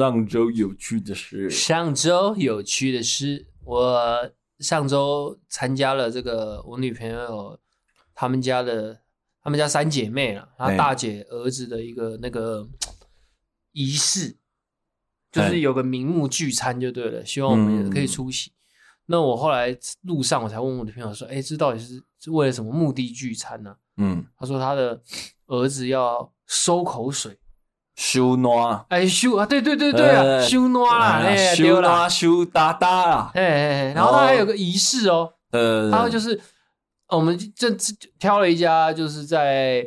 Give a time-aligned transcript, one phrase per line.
[0.00, 1.50] 上周有趣的事。
[1.50, 7.60] 上周有趣的事，我上周参加了这个我女朋友
[8.14, 9.02] 他们家的，
[9.42, 12.66] 他们家三姐妹了，她大姐儿子的一个那个
[13.72, 14.38] 仪式，
[15.30, 18.48] 就是有个名目聚餐就对了，希望我们也可以出席。
[18.48, 18.56] 嗯、
[19.04, 25.02] 那我后来路上我才问我的朋友说：“哎，这到底是是为了什么目的聚餐呢、啊？”嗯，他说他的
[25.48, 27.36] 儿子要收口水。
[28.00, 32.08] 收暖，哎修啊，对对对对啊，修暖啦，哎修啦。
[32.08, 36.40] 修哒哒啦，哎哎，然后它还有个仪式哦，呃，他就是
[37.08, 39.86] 我们这次挑了一家就是在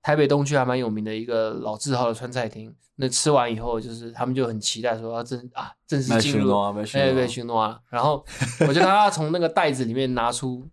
[0.00, 6.58] 台北东区还蛮有名的一个老字号的川菜厅，那吃完以后就是他们就很期待说要正啊正式进入，
[6.94, 8.24] 哎对修暖，然后
[8.66, 10.66] 我就看他从那个袋子里面拿出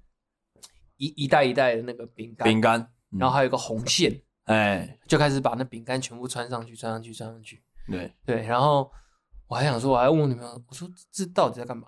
[0.95, 2.87] 一一袋一袋的那个饼干，饼干，
[3.19, 4.21] 然后还有个红线。
[4.47, 7.63] 哎，就开始把那饼干全部穿上去，穿上去，穿上去。
[7.89, 8.91] 对对，然后
[9.47, 11.87] 我还想说，我还问我女朋友，我说这到底在干嘛？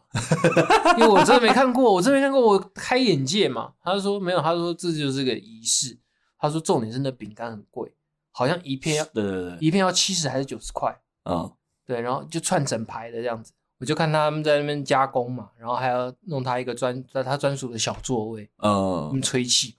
[0.97, 3.73] 因为我真的没看过，我真的没看过，我开眼界嘛。
[3.83, 5.99] 他就说没有，他说这就是个仪式。
[6.37, 7.93] 他说重点是那饼干很贵，
[8.31, 10.93] 好像一片要对对对，一片要七十还是九十块？
[11.25, 11.51] 嗯，
[11.85, 13.51] 对，然后就串整排的这样子。
[13.79, 19.75] 我就看他们在那边加工嘛，然后还要弄他一个专在他专属的小座位，嗯，吹气，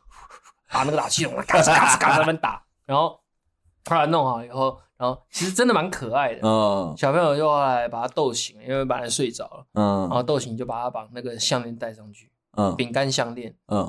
[0.71, 2.63] 把那个打气筒嘎吱嘎吱嘎吱在那边打。
[2.91, 3.11] 然后
[3.89, 6.41] 后来弄好以后，然后其实真的蛮可爱的。
[6.43, 9.67] 嗯，小朋友就后来把他逗醒，因为本来睡着了。
[9.75, 12.33] 嗯，然后逗醒就把他把那个项链戴上去。
[12.57, 13.57] 嗯，饼干项链。
[13.69, 13.89] 嗯，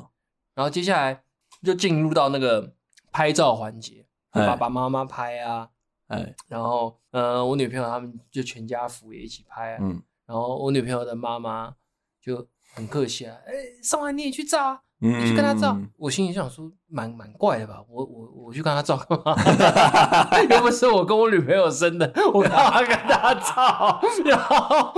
[0.54, 1.24] 然后接下来
[1.64, 2.72] 就进入到那个
[3.10, 5.68] 拍照环节，爸爸妈妈拍啊。
[6.06, 9.78] 哎，然后呃，我女朋友他们就全家福也一起拍。
[9.80, 11.74] 嗯，然后我女朋友的妈妈
[12.20, 14.82] 就很客气啊，哎，上来你也去照啊。
[15.04, 17.82] 你去跟他照，我心里想说，蛮蛮怪的吧？
[17.90, 19.34] 我我我去跟他照干嘛？
[20.48, 24.00] 又不是我跟我女朋友生的，我干嘛跟他照？
[24.24, 24.94] 然后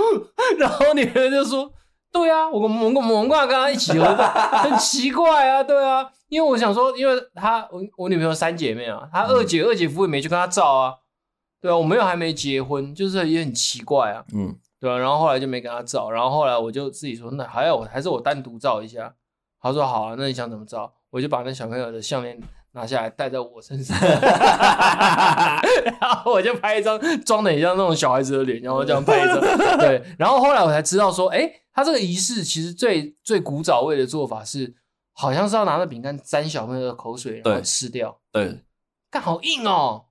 [0.59, 1.71] 然后女朋友就说
[2.13, 4.27] ：“对啊，我我我我们干嘛跟他一起合照？
[4.61, 10.93] 很奇怪啊，对啊，因为我想说，因为他我我女朋友三姐妹啊，她二姐二姐夫也没去跟他照啊，
[11.59, 19.11] 对啊，我们又还没结婚，就是也很奇怪啊，嗯，对啊，然后后来就没跟他照，然后后来我就自己说，那还要我还是我单独照一下。
[19.65, 20.93] 他说好啊，那你想怎么着？
[21.09, 22.39] 我就把那小朋友的项链
[22.73, 23.97] 拿下来戴在我身上，
[25.99, 29.39] 然后我就拍一张装的很像那种小孩子的脸，然后这样拍一张。
[29.79, 34.71] 对，然后后来我才知道说，哎，他这个仪式其实最最古早味的做法是，
[35.13, 38.15] 好像是要拿着饼干沾小朋友的口水，然后吃掉。
[38.31, 38.61] 对，
[39.09, 40.05] 干好硬哦。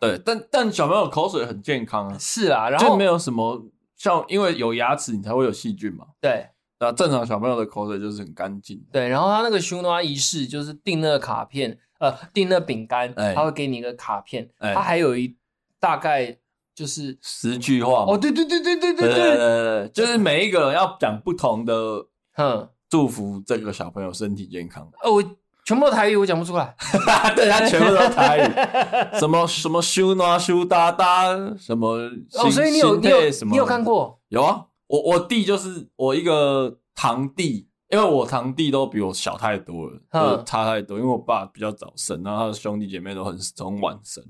[0.00, 2.16] 对，但但小朋友口水很健康啊。
[2.16, 3.60] 是啊，然后就没有什么
[3.96, 6.06] 像，因为有牙齿，你才会有细菌嘛。
[6.20, 6.46] 对。
[6.82, 8.82] 那正常小朋友的口水就是很干净。
[8.90, 15.36] 对，然后他那个修诺仪式就是订那个卡片，呃，订那个饼干，欸、他会给你一个卡片，欸、他还有一
[15.78, 16.34] 大概
[16.74, 18.06] 就是十句话。
[18.08, 24.90] 哦，对对对对对对对，就是每一个人要讲不同的，哼，祝福这个小朋友身体健康。
[25.02, 25.22] 哦，我
[25.66, 26.74] 全部都台语，我讲不出来。
[27.36, 28.50] 对，他全部都台语，
[29.20, 31.26] 什么什么修诺修哒哒，
[31.58, 31.98] 什么
[32.38, 33.20] 哦，所以你有你有
[33.50, 34.18] 你有看过？
[34.28, 34.64] 有啊。
[34.90, 40.98] 我我弟就是我一个堂弟，因为我堂弟都比我小太多了，就差太多。
[40.98, 44.24] 因为我爸比较早生，然后他的兄弟姐妹都很很晚生，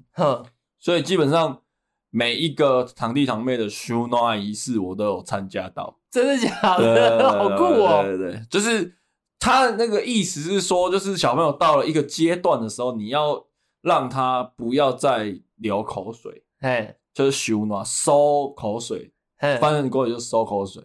[0.78, 1.62] 所以基本上
[2.10, 5.98] 每一个堂弟堂妹的修暖仪式我都有参加到。
[6.10, 7.22] 真的假的？
[7.26, 8.02] 好酷哦！
[8.02, 8.96] 对对对，就是
[9.38, 13.46] 他那个意思是说，就是小朋友到了一个阶段的时候，你要
[13.80, 19.14] 让他不要再流口水，哎，就是修暖收口水。
[19.40, 20.82] 翻成过去就收口水，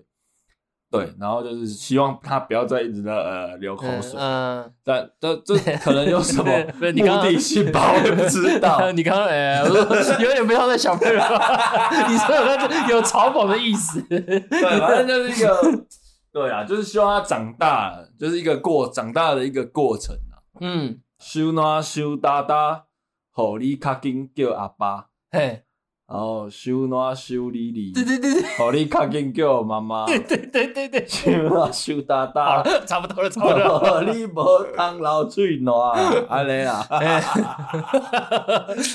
[0.90, 8.92] 对，然后就是希望他不要再一直在呃流口水，嗯，但这这 可能有什么目的性吧，我也不知 道。
[8.94, 11.14] 你刚刚哎，我说有点不像在小朋友，
[12.08, 14.40] 你说有有嘲讽的意思，对，
[14.80, 15.86] 反正就是一个，
[16.32, 20.40] 对啊，就是希望他长大，就是一个过长大的一个过程啊。
[20.62, 22.86] 嗯，收暖收哒哒，
[23.31, 25.64] 吼你卡紧叫阿爸，嘿。
[26.07, 34.36] 然后收暖收哩哩，对对对对，好你卡紧叫我妈妈，对对对对对，收暖收哒哒，差不多了差不多了， 你无
[34.78, 36.00] 当老嘴暖，
[36.30, 36.80] 安尼啊，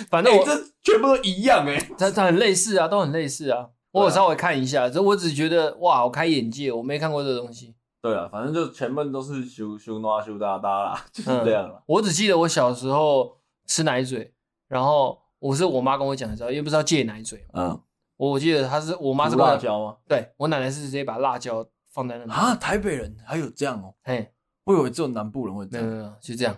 [0.09, 0.53] 反正我这
[0.85, 3.71] 全部都一样诶，它它很类似啊，都很类似啊。
[3.91, 7.75] 我有稍微看一下，这我只觉得哇，好开眼界，我没看过这个东西。
[8.01, 11.83] 对啊，反正就全部都是收收暖收哒哒啦，就是这样了。
[11.87, 14.33] 我只记得我小时候吃奶嘴，
[14.69, 15.20] 然后。
[15.41, 17.45] 我是我妈跟我讲的时候，又不知道戒奶嘴。
[17.55, 17.79] 嗯，
[18.17, 19.97] 我记得她是我妈是辣椒吗？
[20.07, 22.31] 对，我奶奶是直接把辣椒放在那里。
[22.31, 23.95] 啊，台北人还有这样哦？
[24.05, 24.33] 嘿，
[24.65, 25.87] 我以为只有南部人会这样。
[25.87, 26.55] 没有没有，就这样。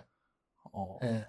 [0.71, 1.23] 哦，嗯，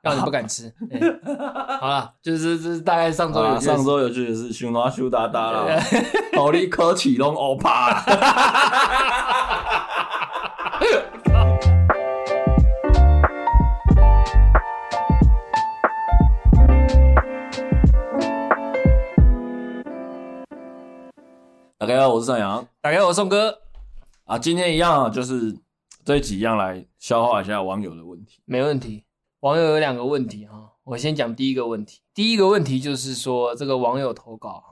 [0.00, 0.72] 让你不敢吃。
[1.80, 5.80] 好了，就是这是大概上周有上周有趣的是熊拿熊哒哒啦，
[6.36, 8.04] 好你可启动欧巴。
[21.86, 22.66] 大家好，我是上扬。
[22.80, 23.60] 大家好，我是宋哥。
[24.24, 25.56] 啊，今天一样，就是
[26.04, 28.40] 这一集一样来消化一下网友的问题。
[28.44, 29.04] 没问题，
[29.38, 32.00] 网友有两个问题哈，我先讲第一个问题。
[32.12, 34.64] 第一个问题就是说，这个网友投稿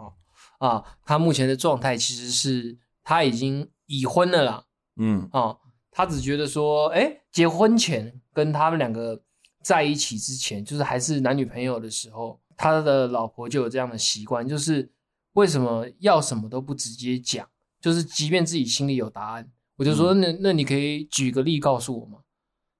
[0.58, 4.64] 哈啊，他目前的状态其实是他已经已婚了啦。
[4.96, 5.56] 嗯啊，
[5.92, 9.22] 他只觉得说，哎，结婚前跟他们两个
[9.62, 14.90] 在一起之前，就是还是男女朋友的时候，他的老婆就有这样的习惯，就是。
[15.34, 17.48] 为什么要什么都不直接讲？
[17.80, 22.20] 就是即便自己心里有答案，我就说那那你可以举个例告诉我吗？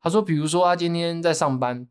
[0.00, 1.86] 他说，比如说他今天在上班，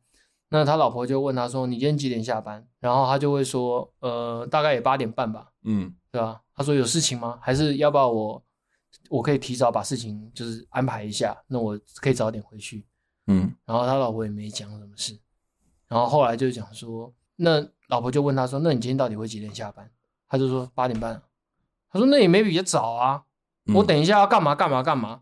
[0.50, 6.42] 那他老婆就问他说：“你今天几点下班？”然后他就会说：“呃，大概也八点半吧。”嗯，对吧？
[6.56, 7.40] 他说：“有事情吗？
[7.42, 8.44] 还是要不要我
[9.10, 11.36] 我可以提早把事情就是安排一下？
[11.48, 12.86] 那我可以早点回去。”
[13.28, 15.20] 嗯，然后他老婆也没讲什么事，
[15.88, 19.90] 然后后来就讲说：“那老婆就问他说：‘那你今天到底会几点下班？’”
[20.34, 21.22] 他就说八点半，
[21.92, 23.22] 他说那也没比较早啊，
[23.68, 25.20] 嗯、我等一下要干嘛干嘛干嘛，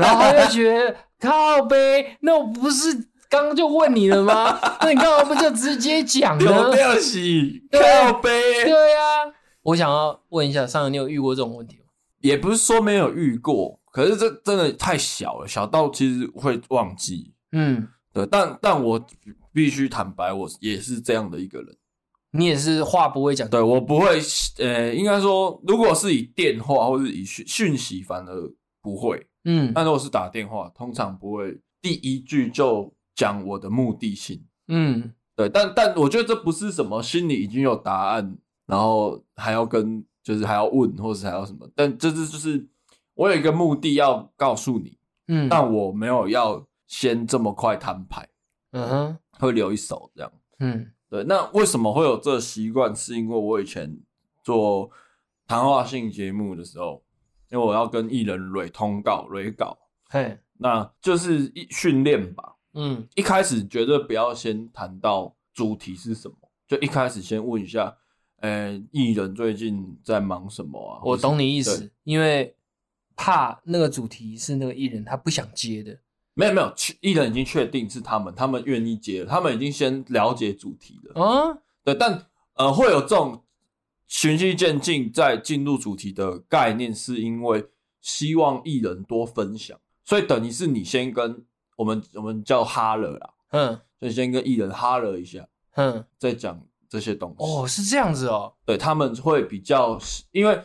[0.00, 2.90] 然后他就觉得靠呗，那我不是
[3.28, 4.58] 刚刚就问你了吗？
[4.80, 6.70] 那你干嘛不就直接讲呢？
[6.72, 8.30] 不要洗靠呗，
[8.64, 9.34] 对呀、啊。
[9.60, 11.84] 我想要问一下，上人你有遇过这种问题吗？
[12.20, 17.34] 也不是说没有遇过，可是这真的太小了，小到其实会忘记。
[17.52, 18.98] 嗯，对，但但我
[19.52, 21.76] 必须坦白，我也是这样的一个人。
[22.32, 24.20] 你也是话不会讲，对，我不会，
[24.58, 42.64] 呃，应该说，如果是以电话或是以讯讯息，反而不会，嗯，但如果是打电话，通常不会第一句就讲我的目的性，嗯，对，但但我觉得这不是什么心里已经有答案，然后还要跟就是还要问或是还要什么，但这是就是
[43.14, 44.96] 我有一个目的要告诉你，
[45.26, 48.28] 嗯，但我没有要先这么快摊牌，
[48.70, 50.92] 嗯哼，会留一手这样，嗯。
[51.10, 52.94] 对，那为什么会有这习惯？
[52.94, 53.98] 是因为我以前
[54.44, 54.88] 做
[55.46, 57.02] 谈话性节目的时候，
[57.50, 59.76] 因为我要跟艺人蕊通告、蕊稿，
[60.08, 62.54] 嘿，那就是一训练吧。
[62.74, 66.36] 嗯，一开始绝对不要先谈到主题是什么，
[66.68, 67.96] 就一开始先问一下，
[68.36, 71.02] 呃，艺人最近在忙什么啊？
[71.04, 72.54] 我懂你意思，因为
[73.16, 75.98] 怕那个主题是那个艺人他不想接的。
[76.40, 81.22] 没有没有，艺人已经确定是他们，他们愿意接了，他们已经先了解主题了。
[81.22, 83.44] 啊，对，但呃，会有这种
[84.06, 87.66] 循序渐进再进入主题的概念，是因为
[88.00, 91.44] 希望艺人多分享，所以等于是你先跟
[91.76, 96.58] 我们我们叫哈了啦，嗯，就先跟艺人哈了一下，嗯，再讲
[96.88, 97.44] 这些东西。
[97.44, 100.00] 哦，是这样子哦，对，他们会比较，
[100.32, 100.58] 因为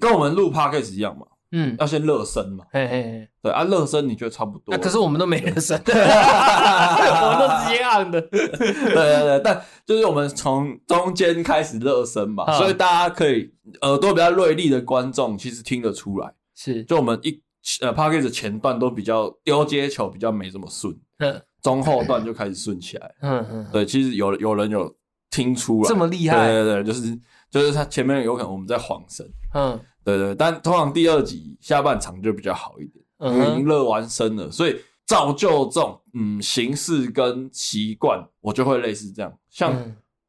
[0.00, 1.26] 跟我们录 podcast 一样嘛。
[1.52, 2.64] 嗯，要先热身嘛。
[2.70, 4.76] 嘿嘿嘿，对啊，热身你觉得差不多。
[4.78, 8.20] 可是我们都没热身， 我们都直接按的。
[8.20, 13.50] 对对对，但就是我们从中间开始热身嘛，所以大家可以
[13.82, 16.32] 耳朵比较锐利的观众其实听得出来。
[16.54, 17.40] 是，就我们一
[17.80, 20.94] 呃 Podcast 前段都比较丢接球比较没这么顺，
[21.62, 23.14] 中后段就开始顺起来。
[23.22, 24.94] 嗯嗯，对，其实有有人有
[25.30, 26.46] 听出来，这么厉害。
[26.48, 27.18] 对对对，就是
[27.50, 29.26] 就是他前面有可能我们在晃神。
[29.54, 29.80] 嗯。
[30.16, 39.38] 对对，但通常第二集下半场就比较好一点，嗯、因为已经热完身了，所以造就这种嗯形式跟习惯，我就会类似这样。
[39.50, 39.74] 像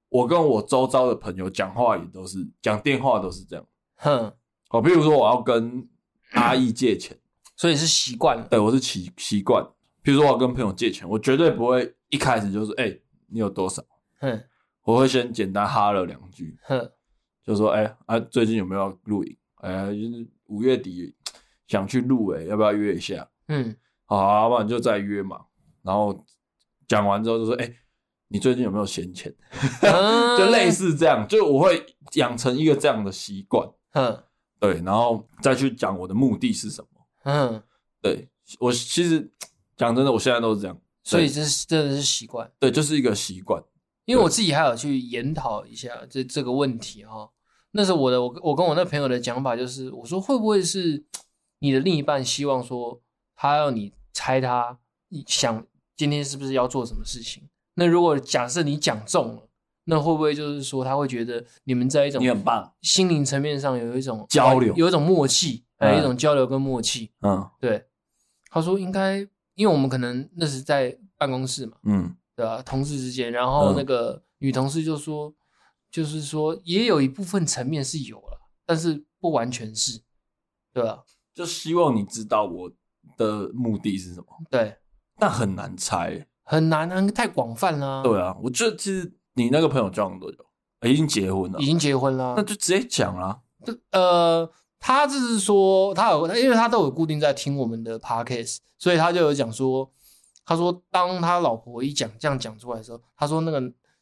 [0.10, 3.66] 我跟我周遭的朋友讲话也都是讲电话都是这样。
[3.96, 4.34] 哼，
[4.68, 5.88] 好，比如说我要跟
[6.32, 7.18] 阿义借钱，
[7.56, 8.46] 所以是习惯。
[8.50, 9.66] 对，我是习习惯。
[10.02, 13.82] 比如说我要跟朋友借钱，我绝对不会一开始就是哎、欸，你有多少？
[14.20, 14.44] 哼，
[14.84, 16.90] 我会先简单哈了两句，哼，
[17.46, 19.38] 就说哎、欸、啊，最近有没有要录影？
[19.60, 21.14] 哎呀，就是五月底
[21.68, 23.30] 想去录哎，要不要约一下？
[23.48, 23.76] 嗯，
[24.06, 25.40] 好啊，要不然就再约嘛。
[25.82, 26.26] 然后
[26.88, 27.74] 讲完之后就说：“哎，
[28.28, 29.34] 你最近有没有闲钱？”
[30.38, 33.68] 就类似这样，就我会养成一个这样的习惯。
[33.94, 34.24] 嗯，
[34.60, 36.88] 对，然后再去讲我的目的是什么。
[37.24, 37.64] 嗯，
[38.02, 39.32] 对，我其实
[39.76, 42.50] 讲真的，我现在都是这样，所以这是真的是习惯。
[42.60, 43.64] 对，就是一个习惯。
[44.06, 47.30] 因为我自己还有去研讨一下这这个问题哈。
[47.72, 51.04] 那是我的，我我跟我那朋友的讲法就是，我说会不会是
[51.60, 53.02] 你的另一半希望说
[53.36, 54.78] 他要你猜他
[55.28, 57.44] 想今天是不是要做什么事情？
[57.76, 59.50] 那如果假设你讲中了，
[59.86, 67.12] 那会不会就是说他会觉得你们在一种你很棒心灵层面上有一种交流，有一种默契，还有一种交流跟默契。
[67.22, 67.86] 嗯，对。
[68.52, 69.18] 他说应该，
[69.56, 71.74] 因为我们可能那是在办公室嘛。
[71.84, 72.16] 嗯。
[72.36, 72.62] 对吧、啊？
[72.62, 75.34] 同事之间，然后那个女同事就说，嗯、
[75.92, 80.02] 就是说也有一部分层面是有了，但是不完全是，
[80.74, 81.00] 对吧、啊？
[81.34, 82.72] 就希望你知道我
[83.18, 84.28] 的目的是什么。
[84.50, 84.78] 对，
[85.18, 88.04] 但很难猜，很难啊，太广泛了。
[88.04, 90.46] 对啊，我觉得其实你那个朋友交往多久？
[90.88, 93.42] 已经结婚了，已经结婚了，那就直接讲了。
[93.92, 99.92] 呃，他就是说，他有，因为他都有固定在听我们的 podcast，所以他就有讲说。
[100.46, 103.62] 他说：“当他老婆一讲这样讲出来的时候，他说那个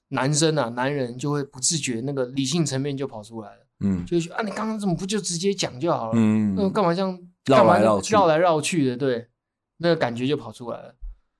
[0.09, 6.13] 男生啊，男人就会不自觉那个理性层面就跑出来了，嗯，就是啊，你刚刚怎么不就直接讲就好了？
[6.15, 8.95] 嗯，那干嘛这样绕来绕去，绕来绕去的？
[8.97, 9.27] 对，
[9.77, 10.95] 那个感觉就跑出来了。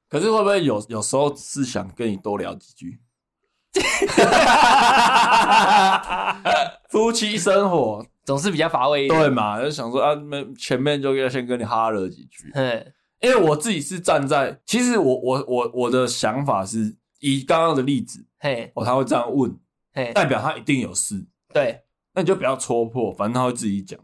[0.10, 3.00] 可是会不会有有时候是想跟你多聊几句？
[6.90, 9.62] 夫妻生活总是比较乏味，对嘛？
[9.62, 12.86] 就想说啊，那前面就要先跟你哈了几句，嘿。”
[13.20, 19.58] 因为我自己是站在，其实我我我我的想法是以刚刚的例子，嘿，哦，他会这样问，
[19.94, 24.00] 嘿，代表他一定有事，对，那你就不要戳破，反正他会自己讲，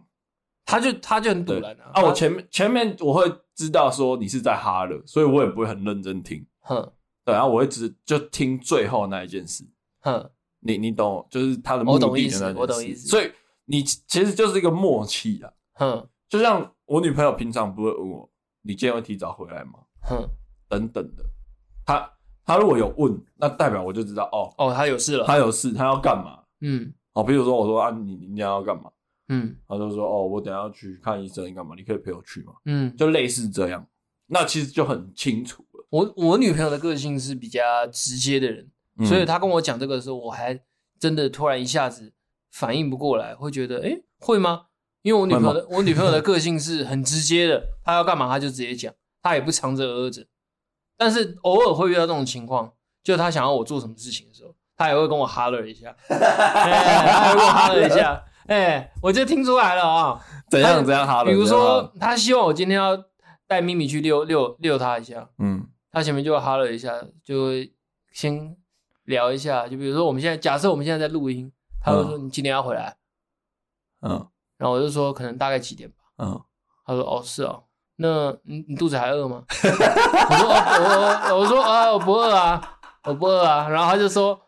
[0.65, 6.91] 他就他就很赌烂啊，啊，我前面前面我会知道说你是在哈了，所以我也不会很认真听，哼，
[7.25, 9.63] 对，然后我会只就听最后那一件事，
[10.01, 13.31] 哼，你你懂，就是他的目的的那件事，我懂意思，所以
[13.65, 18.29] 你其实就是一个默契啊，哼，就像我女朋友平常不会问我。
[18.65, 19.73] 你今天会提早回来吗？
[20.03, 20.25] 哼，
[20.69, 21.25] 等等的，
[21.85, 22.09] 他
[22.45, 26.39] 他如果有问，那代表我就知道哦哦，他有事了，他有事，他要干嘛？
[26.62, 28.89] 嗯，哦，比如说我说啊，你你要干嘛？
[29.29, 31.73] 嗯，他就说哦，我等下要去看医生，你干嘛？
[31.77, 32.53] 你可以陪我去吗？
[32.65, 33.85] 嗯，就类似这样，
[34.27, 35.85] 那其实就很清楚了。
[35.89, 40.59] 我我女朋友的个性是比较直接的人，嗯、所以她跟我讲这个的时候，我还
[41.00, 42.12] 真的突然一下子
[42.51, 44.65] 反应不过来，会觉得哎，会吗？
[45.01, 50.25] 因为我女朋友的我女朋友的个性是很直接的，她要干嘛她就直接讲，她也不藏着掖着。
[50.97, 52.71] 但是偶尔会遇到这种情况，
[53.03, 60.19] 就他想要我做什么事情的时候，他也会跟我哈了一下， 她会跟我哈了一下，哎，我就听出来了啊，
[60.50, 61.25] 怎样怎样哈了？
[61.25, 62.97] 比如说，他希望我今天要
[63.47, 67.73] 带咪咪去遛遛遛他一下，嗯，他前面就会哈了一下，就会
[68.12, 68.55] 先
[69.05, 72.97] 聊一下，就比如说我们现在假设我们现在在录音，他会说你今天要回来，
[74.01, 74.27] 嗯。
[74.55, 75.95] 然后我就说可能大概几点吧。
[76.19, 76.41] 嗯，
[76.85, 77.63] 他说哦是哦，
[77.97, 79.43] 那你你肚子还饿吗？
[79.53, 82.62] 我说我我说啊我不饿啊，
[83.05, 83.67] 我不饿啊。
[83.69, 84.39] 然后他就说，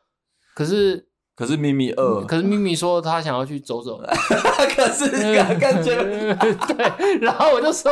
[0.55, 4.01] 可是可是咪咪饿，可是咪咪说他想要去走走。
[4.75, 5.09] 可是
[5.59, 5.95] 感觉
[6.67, 7.91] 对，然后我就说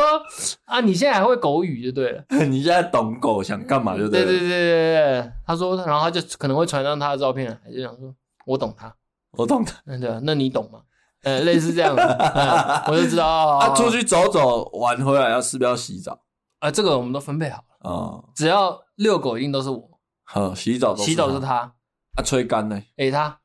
[0.64, 4.26] 啊你现在还会狗语就对了， 你现在懂狗想干嘛就对了。
[4.26, 8.12] 对对对对对，他说，然后他就可能会传上他的照片，还就想说
[8.44, 8.92] 我懂他，
[9.32, 9.74] 我懂他。
[9.86, 10.80] 嗯对啊，那你懂吗？
[11.24, 13.58] 呃，类似这样子，嗯，我就知道。
[13.60, 16.20] 他出去走走玩回来要是不是要洗澡？
[16.60, 17.90] 啊，这个我们都分配好了。
[17.90, 19.90] 哦，只要遛狗一定都是我。
[20.22, 21.74] 好，洗澡都洗澡是他。
[22.16, 22.80] 啊，吹干呢？
[22.96, 23.38] 诶，他。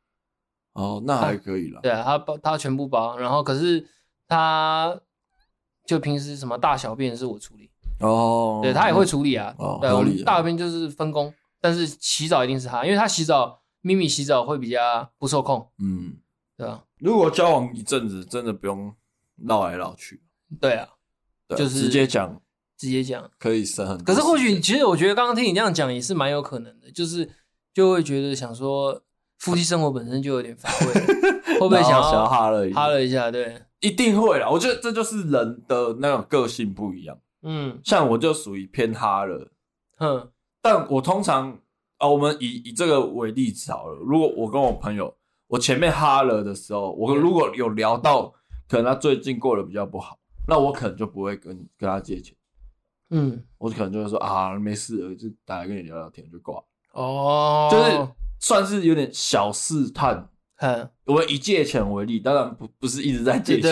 [0.74, 1.82] 哦，那还可以了。
[1.82, 3.86] 对啊，他包他全部包，然后可是
[4.28, 4.98] 他
[5.86, 7.70] 就平时什么大小便是我处理。
[8.00, 8.60] 哦。
[8.64, 9.54] 对，他也会处理啊。
[9.58, 9.80] 哦。
[9.82, 15.70] 对，我们大小便就是分工，但是洗澡一定是他，因为他洗澡，咪咪洗澡会比较不受控。
[15.80, 16.18] 嗯。
[16.60, 16.84] 对啊。
[16.98, 18.94] 如果交往一阵子，真的不用
[19.48, 20.22] 绕来绕去。
[20.60, 20.90] 对啊，
[21.56, 22.42] 就是直接讲，
[22.78, 24.04] 直接讲可以省很多。
[24.04, 27.30] 可是或许，其实我觉得刚刚听你这样讲也是蛮有可能的，就是
[27.74, 29.02] 就会觉得想说，
[29.38, 30.94] 夫妻生活本身就有点乏味，
[31.58, 33.32] 会不会想要哈了哈了一下？
[33.32, 34.50] 对，一定会啦。
[34.50, 37.18] 我觉得这就是人的那种个性不一样。
[37.44, 39.50] 嗯，像我就属于偏哈了。
[39.98, 40.30] 哼，
[40.62, 41.58] 但我通常
[42.00, 43.96] 啊，我们以以这个为例子好了。
[44.00, 45.16] 如果我跟我朋友。
[45.50, 48.34] 我前面哈了的时候，我如果有聊到，
[48.68, 52.36] 可能他最近过得比较不好，那我可能就不会跟跟他借钱。
[53.10, 56.64] 嗯，我可能就会说啊，没事，就打来跟你聊聊天就挂。
[56.94, 58.08] 哦，就是
[58.40, 60.30] 算是有点小试探。
[60.62, 63.72] 嗯，我以借钱为例，当然不不是一直在借钱。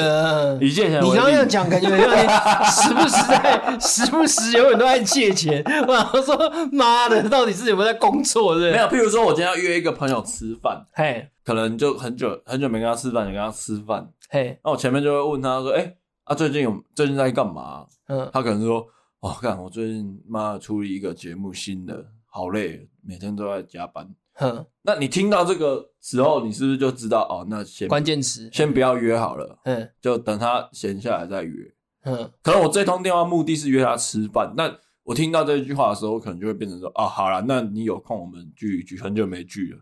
[0.61, 2.29] 以借钱为例，你刚刚讲，感觉有点
[2.65, 5.61] 时不时在，时不时有很多在借钱。
[5.87, 6.37] 我想说，
[6.71, 8.57] 妈的，到底是有没有在工作？
[8.57, 8.85] 对，没有。
[8.87, 11.29] 譬如说，我今天要约一个朋友吃饭，嘿。
[11.43, 18.85] 可能就很久很久没跟他吃饭，你跟他吃饭，嘿，那我前面就会问他说：“哎、欸，啊，最近有最近在干嘛？”嗯，他可能说
[19.21, 24.05] ：“哦，干，我最近妈出了一个节目新的，好累，每天都在加班。”
[24.37, 27.45] 哼，那你听到这个时候，你是不是就知道哦？
[27.49, 31.73] 那先关键词，先不要约好了，嗯，就等他闲下来再约。
[32.03, 39.79] 嗯，可能我这通电话目的是约他吃饭，那我听到这句话的时候，我可能就会变成说：“哦，好了，那你有空我们聚一聚，很久没聚了。”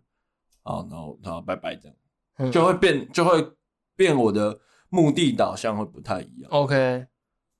[0.63, 3.45] 啊，然后然后拜拜，这样就会变，就会
[3.95, 4.57] 变，我的
[4.89, 6.50] 目的导向会不太一样。
[6.50, 7.05] OK，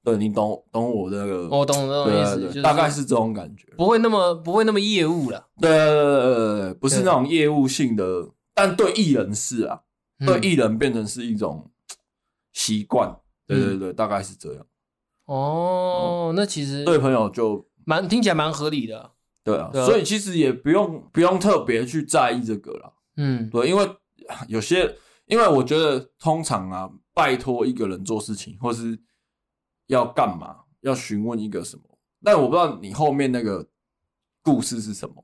[0.06, 5.48] 对，你懂懂我这个，我懂这种意思，就是大概是这种感觉，不会那么不会那么业务了。
[5.60, 9.82] 对对对对，不是那种业务性的，但对艺人是啊，
[10.26, 11.72] 对艺人变成是一种
[12.54, 13.14] 习惯。
[13.48, 14.66] 对对对，大概是这样。
[15.26, 19.12] 哦，那其实对朋友就蛮听起来蛮合理的。
[19.44, 22.94] 对啊，所以其实也不用不用特别去在意这个了。
[23.18, 23.88] 嗯，对，因为
[24.48, 24.96] 有些，
[25.28, 28.98] 因为我觉得通常啊，拜托一个人做事情，或是
[29.88, 31.84] 要干嘛，要询问一个什么，
[32.24, 33.68] 但我不知道你后面那个
[34.42, 35.24] 故事是什么，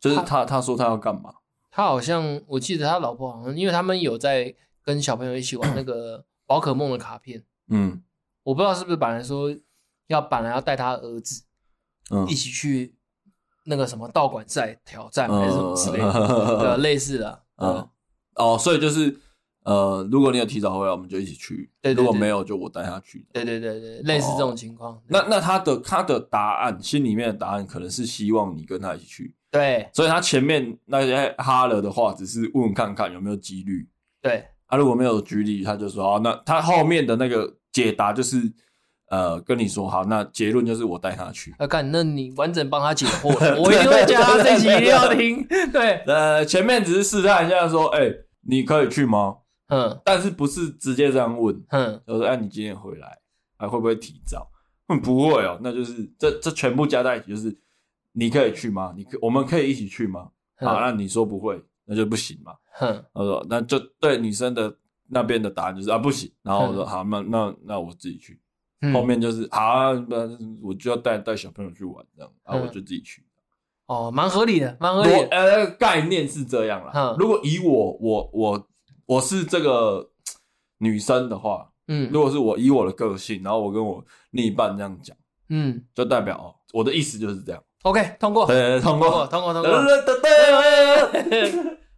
[0.00, 1.34] 就是他他，他说他要干嘛，
[1.70, 8.02] 他好像我记得他老婆好像，因为他们有在跟小朋友一起玩那个 宝可梦的卡片，嗯，
[8.42, 9.54] 我不知道是不是本来说
[10.06, 11.44] 要本来要带他儿子，
[12.10, 12.94] 嗯，一起去。
[13.70, 17.86] 那个什么道馆赛挑战还是什么之类的，对，类似的，嗯，
[18.36, 19.20] 哦，所以就是，
[19.68, 23.26] 呃，如果你有提早回来，我们就一起去；对，如果没有，就我带他去。
[23.32, 24.98] 对对对对，类似这种情况。
[25.08, 29.34] 那那他的他的答案，心里面的答案可能是希望你跟他一起去。
[29.50, 33.86] 对，所以他前面那些哈了的话，只是问问看看有没有几率。
[34.22, 38.52] 对，他如果没有几率，他就说啊，那他后面的那个解答就是。
[39.10, 41.54] 呃，跟你说好，那结论就是我带他去。
[41.56, 45.42] 啊，看，那你完整帮他解惑，我一定会叫他这集一定要听。
[45.72, 49.36] 对，呃，前面只是试探一下，说，哎、欸，你可以去吗？
[49.68, 51.54] 嗯，但是不是直接这样问？
[51.68, 53.18] 嗯，我说，哎，你今天回来
[53.56, 54.50] 还会不会提早？
[54.88, 57.56] 嗯，不会哦，那就是这这全部加在一起，就是
[58.12, 58.94] 你可以去吗？
[58.96, 60.30] 你可我们可以一起去吗？
[60.56, 62.54] 好，那你说不会，那就不行嘛。
[62.72, 64.74] 哼，我说那就对女生的
[65.08, 66.32] 那边的答案就是啊不行。
[66.42, 68.40] 然后我说好，那那那我自己去。
[68.94, 70.28] 后面就是啊，那
[70.62, 73.24] 我就要带带小朋友去玩这样，然后我就自己去。
[73.86, 75.28] 哦，蛮合理的，蛮合理的。
[75.30, 77.16] 呃，那个概念是这样啦。
[77.18, 78.67] 如果以我我我
[79.08, 80.10] 我是这个
[80.78, 85.16] 女生的话，嗯，如果是我以我的个性，然后我跟我另一半这样讲，
[85.48, 87.62] 嗯，就代表哦，我的意思就是这样。
[87.84, 89.70] OK，通过，对，通过，通过，通过。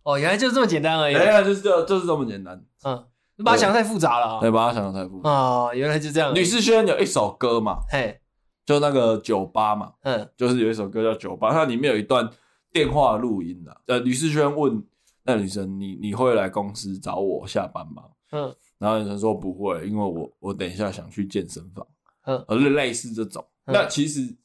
[0.05, 1.15] 哦，原来就是这么简单而已。
[1.15, 2.65] 原来就是就就是这么简单。
[2.85, 3.05] 嗯。
[3.43, 5.75] 把它想得太复杂了，对，把它想得太复杂啊！
[5.75, 6.35] 原来就这样。
[6.35, 8.21] 吕士轩有一首歌嘛，嘿，
[8.67, 12.29] 就那个酒吧嘛，嗯，就是有一首歌叫《酒吧》，它里面有一段
[12.71, 13.75] 电话录音的。
[13.87, 14.85] 呃，吕士轩问
[15.31, 21.87] 那女生：“你你会来公司找我下班吗？”嗯，然后女生说：“不会，因为我我等一下想去健身房。”
[22.27, 23.45] 嗯，而类似这种。
[23.65, 24.37] 那其实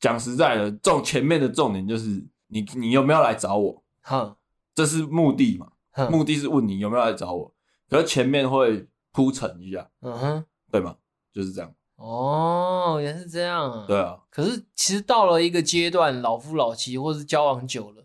[0.00, 3.82] 讲实在的，重前面的重点就是你你有没有来找我？
[4.02, 4.34] 哼，
[4.74, 5.70] 这是目的嘛？
[6.10, 7.54] 目的是问你有没有来找我。
[7.88, 10.96] 可是前面会铺陈一下，嗯哼，对吗？
[11.32, 11.72] 就是这样。
[11.96, 13.84] 哦，原来是这样啊。
[13.86, 14.18] 对啊。
[14.28, 18.03] 可是其实到了一个阶段，老夫老妻，或是交往久了，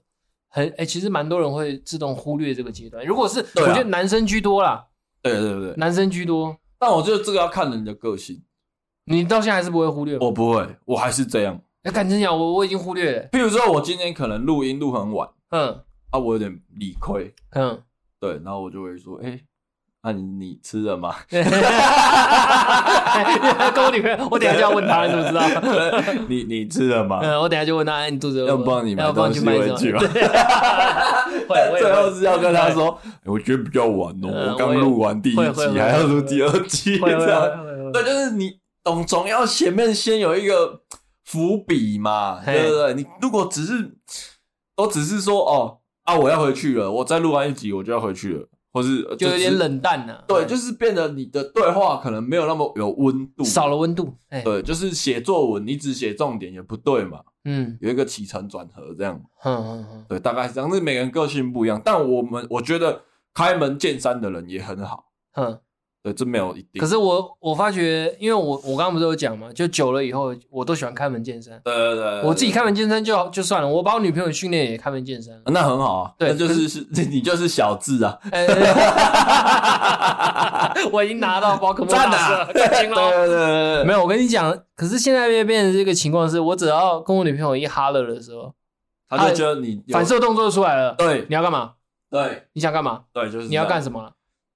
[0.49, 3.05] 很哎、欸，其实蛮多人会自动忽略这个阶段。
[3.05, 4.85] 如果是，我觉得男生居多啦。
[5.21, 6.57] 对对对，男生居多。
[6.77, 8.43] 但我觉得这个要看人的个性。
[9.05, 10.17] 你到现在还是不会忽略？
[10.19, 11.55] 我不会，我还是这样。
[11.83, 13.27] 哎、欸，敢真讲，我我已经忽略了。
[13.29, 17.81] 譬如说，我今天可能录音录很晚，嗯，啊，我有点理亏，嗯，
[18.19, 19.45] 对，然后我就会说，哎、欸。
[20.01, 21.13] 那你你吃了吗？
[21.29, 21.41] 跟
[23.83, 25.43] 我女朋友，我等下就要问她，你怎么知道？
[26.29, 27.19] 你你吃了吗？
[27.21, 28.63] 嗯，我等下就问她，你肚子饿吗？
[28.63, 29.99] 要帮你买东西回去吗？
[31.77, 37.91] 最后是要跟她说，我觉得比较晚哦，我刚录完第一集，还要录第二集，这样。
[37.91, 38.53] 对，就是你
[38.85, 40.79] 总总要前面先有一个
[41.25, 42.93] 伏笔嘛，对不对？
[42.93, 43.91] 你如果只是
[44.77, 48.47] 都只是说哦啊，我要回去了，我再录完一集我就要回去了。
[48.71, 54.13] 或是就，有点冷淡了，对，就是变得你的对话可能没有那么有温度，少了温度。
[54.43, 57.19] 对，就是写作文，你只写重点也不对嘛。
[57.45, 59.19] 嗯，有一个起承转合这样。
[59.43, 60.69] 嗯嗯嗯，对，大概是这样。
[60.71, 63.01] 那每个人个性不一样，但我们我觉得
[63.34, 65.05] 开门见山的人也很好。
[65.34, 65.60] 嗯。
[66.10, 66.82] 对，这没有一定。
[66.82, 71.60] 可是我我发觉，因为我我刚刚不是有讲嘛，就久了以后，我都喜欢开门见山。
[71.63, 76.12] 对对对，我自己开门见山就就算了，我把我女朋友训练也开门见山，那很好啊。
[76.17, 78.17] 对，就是是 你就是小智啊。
[80.91, 82.95] 我已经拿到宝可梦大师了， 开心了。
[82.95, 88.54] 对对对，没有，我跟你讲，可是现在变变成这个情况是，我只要跟我女朋友一哈了的时候，
[89.10, 90.95] 他就觉得你反射动作就出来了。
[90.98, 91.74] 对，你要干嘛？
[92.10, 93.02] 对，你想干嘛？
[93.13, 94.12] 对，就是你要干什么？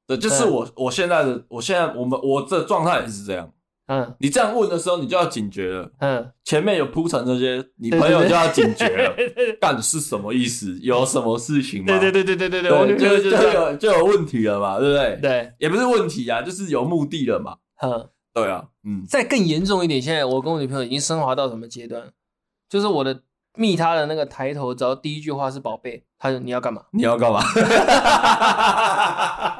[0.06, 3.52] 对，就是我我现在的，我现在我们我这状态也是这样。
[3.88, 5.92] 嗯，你这样问的时候，你就要警觉了。
[6.00, 9.14] 嗯，前面有铺陈这些，你朋友就要警觉了。
[9.60, 10.80] 干是什么意思？
[10.82, 12.00] 有什么事情吗？
[12.00, 15.20] 对对对对对对对，就就有就有问题了嘛，对不对？
[15.22, 17.58] 对，也不是问题啊，就是有目的了嘛。
[17.82, 19.06] 嗯，对啊，嗯。
[19.06, 22.02] 再更严重一点，现在我跟我女朋友已经升华到什么阶段？
[22.70, 23.22] 就是我的。
[23.56, 27.40] 密他的那个抬头，只要第一句话是“宝贝”，他就：“你要干嘛？”你要干嘛？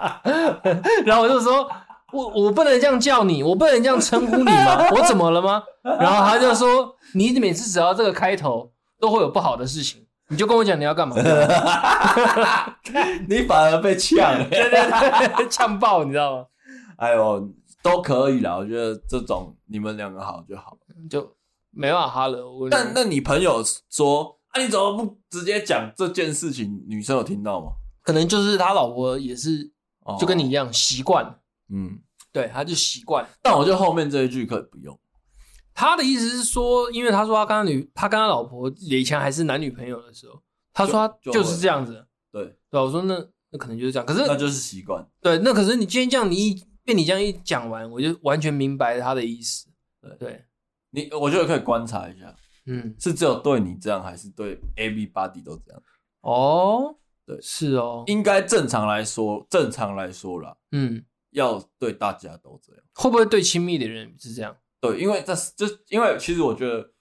[1.06, 1.70] 然后我就说
[2.14, 4.90] ：“我我不能这样叫你，我不能这样称呼你吗？
[4.92, 5.64] 我怎么了吗？
[5.84, 11.16] 然后他就说，你每次只要这个开头都会有不好的事情，你就跟我讲你要干嘛？
[13.28, 16.46] 你反而被呛，对对对，呛爆，你知道吗？
[16.98, 17.50] 哎呦，
[17.82, 20.78] 都可以啦，我觉得这种你们两个好就好，
[21.10, 21.28] 就
[21.72, 22.40] 没办法哈了。
[22.70, 26.84] 但那你朋友说，啊，你怎么不直接讲这件事情？
[26.88, 27.72] 女生有听到吗？
[28.04, 29.72] 可能就是他老婆也是，
[30.20, 31.26] 就跟你一样习惯。
[31.26, 31.36] 哦
[31.70, 32.00] 嗯，
[32.32, 33.28] 对，他就习惯。
[33.42, 35.00] 但我觉得后面这一句可以不用。
[35.74, 40.40] 他的意思是说，因为他说他跟他女，他跟他老婆以前还是男女朋友的时候，
[40.72, 42.06] 他说他就是这样子。
[42.32, 43.16] 对对，我说那
[43.50, 44.06] 那可能就是这样。
[44.06, 45.04] 可是那就是习惯。
[45.22, 49.68] 对，那可是你今天这样，你一被你这样一讲完，我就完全明白他的意思。
[50.02, 50.46] 对对，
[50.92, 52.36] 你我觉得可以观察一下，
[52.68, 55.82] 嗯，是只有对你这样，还是对 everybody 都这样？
[56.22, 61.04] 哦，对，是哦，应该正常来说，正常来说啦，嗯。
[61.36, 64.56] 要对大家都这样，会不会对亲密的人是这样？
[64.80, 66.92] 对，因为这是就因为其实我觉得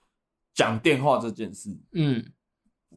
[0.54, 2.32] 讲电话这件事，嗯，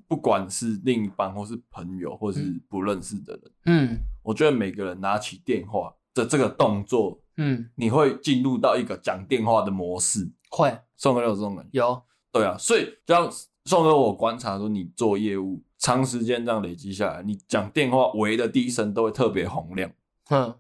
[0.08, 10.80] 不管是另一半或是朋友或是不认识的人，嗯，我觉得每个人拿起电话的这个动作，嗯，你会进入到一个讲电话的模式，会。
[10.96, 11.80] 宋哥有这种感觉？
[11.80, 12.02] 有。
[12.32, 13.30] 对啊，所以就像
[13.66, 19.92] 宋哥，我观察说，你做业务长时间这样累积下来，你讲电话喂的第一声都会特别洪亮，
[20.32, 20.56] 嗯。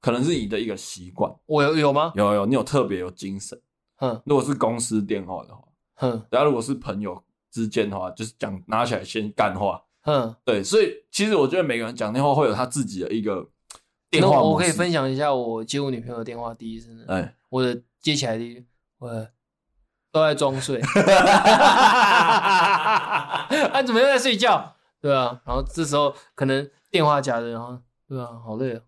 [0.00, 2.12] 可能是你的一个习惯，我有有吗？
[2.14, 3.60] 有有，你有特别有精神。
[3.96, 5.64] 哼，如果是公司电话的话，
[5.94, 9.82] 哼，然后如果是朋友之间的话，就是讲拿起来先干话。
[10.02, 13.48] 哼，对，所以其实我觉得每个人讲电话会有他自己的一个
[14.08, 14.36] 电话。
[14.36, 17.04] 那我可以分享一下我接我女朋友的电话第一声。
[17.08, 18.64] 哎，我的接起来的，
[18.98, 19.08] 我
[20.14, 20.78] 都在装睡。
[20.94, 21.02] 啊，
[23.84, 24.76] 怎么又在睡觉？
[25.02, 27.76] 对啊，然后这时候可能电话夹着，然后
[28.08, 28.80] 对啊，好累啊。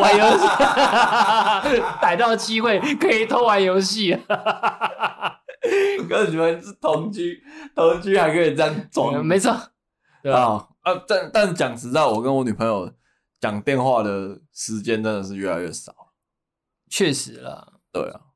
[0.00, 0.46] 玩游戏，
[2.00, 4.16] 逮到机会可以偷玩游戏。
[6.08, 7.40] 可是你们是同居，
[7.76, 9.54] 同居还可以这样装，没错。
[10.22, 12.90] 对啊，啊，但但讲实在，我跟我女朋友
[13.38, 15.92] 讲电话的时间真的是越来越少。
[16.90, 18.31] 确实啦，对啊。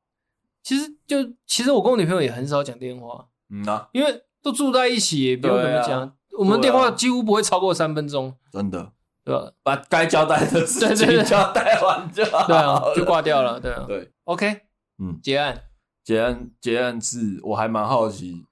[0.67, 8.91] 其实就其实我跟我女朋友也很少讲电话，嗯啊，因为都住在一起，也不用怎么讲，我们电话几乎不会超过三分钟，真的。
[9.25, 9.51] 对吧？
[9.63, 13.61] 把该交代的事情交代完就好，对啊，就挂掉了。
[13.61, 14.61] 对啊，对，OK，
[14.99, 15.63] 嗯，结案，
[16.05, 18.45] 结案，结案是，我还蛮好奇，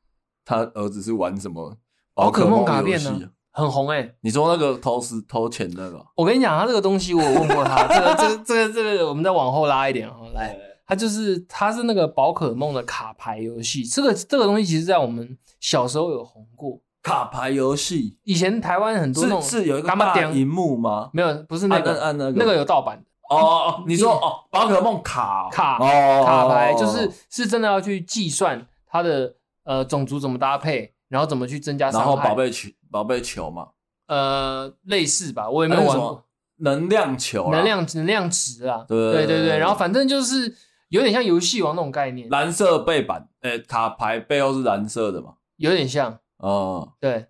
[0.45, 1.77] 他儿子是玩什么
[2.13, 3.31] 宝可梦卡片呢？
[3.53, 4.15] 很红哎。
[4.23, 6.05] 你说那个偷是偷钱那个？
[6.17, 16.81] 我跟你讲，他这个东西我有问过他，这个、这个、这个、这个，我们再往后拉一点哦，来，他就是它是那个宝可梦的卡牌游戏，这个这个东西其实在我们小时候有红过。
[17.03, 21.11] 卡牌游戏，以前台湾很多那种是是有一个大荧幕吗？
[21.13, 23.05] 没有，不是那个，按那个，那个有盗版的。
[23.29, 33.69] 哦哦，你说哦，宝可梦卡卡哦，卡牌就是是真的要去计算它的呃种族怎么搭配，然后怎么去增加伤害，然后宝贝球宝贝球嘛，
[34.07, 36.25] 呃，类似吧，我也没有玩过。
[36.57, 40.55] 能量球，能量能量值啊，对对对对，然后反正就是
[40.89, 42.29] 有点像游戏王那种概念。
[42.29, 45.35] 蓝色背板，诶，卡牌背后是蓝色的嘛？
[45.57, 46.19] 有点像。
[46.39, 47.27] 哦，对，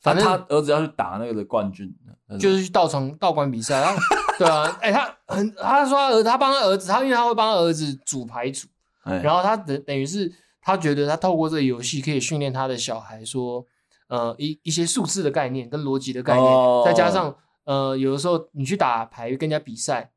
[0.00, 1.92] 反正他儿子要去打那个的冠军，
[2.38, 3.80] 就是去道场道馆比赛。
[3.80, 4.00] 然后，
[4.38, 8.68] 对啊，哎，他很，他说他儿子，他帮他儿子，他因为他会帮他儿子组牌组，
[9.04, 13.66] 然后他等等于是他觉得他透过这个游戏可以训练他的小孩，说，
[14.08, 16.52] 呃，一一些数字的概念跟逻辑的概念，
[16.84, 17.34] 再加上
[17.64, 20.11] 呃，有的时候你去打牌跟人家比赛，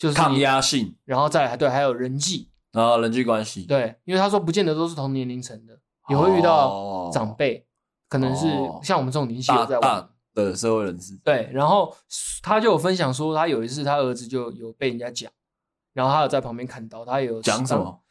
[0.00, 7.66] 就是抗压性，然后再来对，还有人际，然后人际关系，对，因为他说不见得都是同年龄层的，也会遇到长辈。
[8.08, 8.46] 可能是
[8.82, 11.48] 像我们这种年纪在玩的社会人士，对。
[11.52, 11.94] 然后
[12.42, 15.30] 他就有分享说，他有一次他儿子就有被人家讲，
[15.92, 18.02] 然后他有在旁边看到，他有讲什么？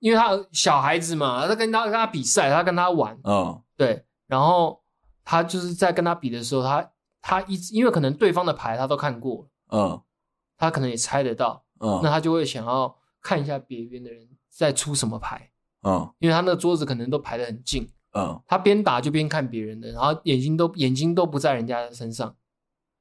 [0.00, 4.04] 因为他小孩子嘛，他跟他跟他比赛，他跟他玩，嗯，对。
[4.26, 4.82] 然后
[5.24, 6.90] 他就是在跟他比的时候，他
[7.22, 9.98] 他一因为可能对方的牌他都看过，嗯，
[10.58, 15.50] 他可能也猜得到，嗯，那他就会想要看一下别边的人在出什么牌，
[15.84, 17.88] 嗯，因为他那桌子可能都排得很近。
[18.14, 22.34] 嗯，他边打就边看别人的，然后眼睛都眼睛都不在人家的身上，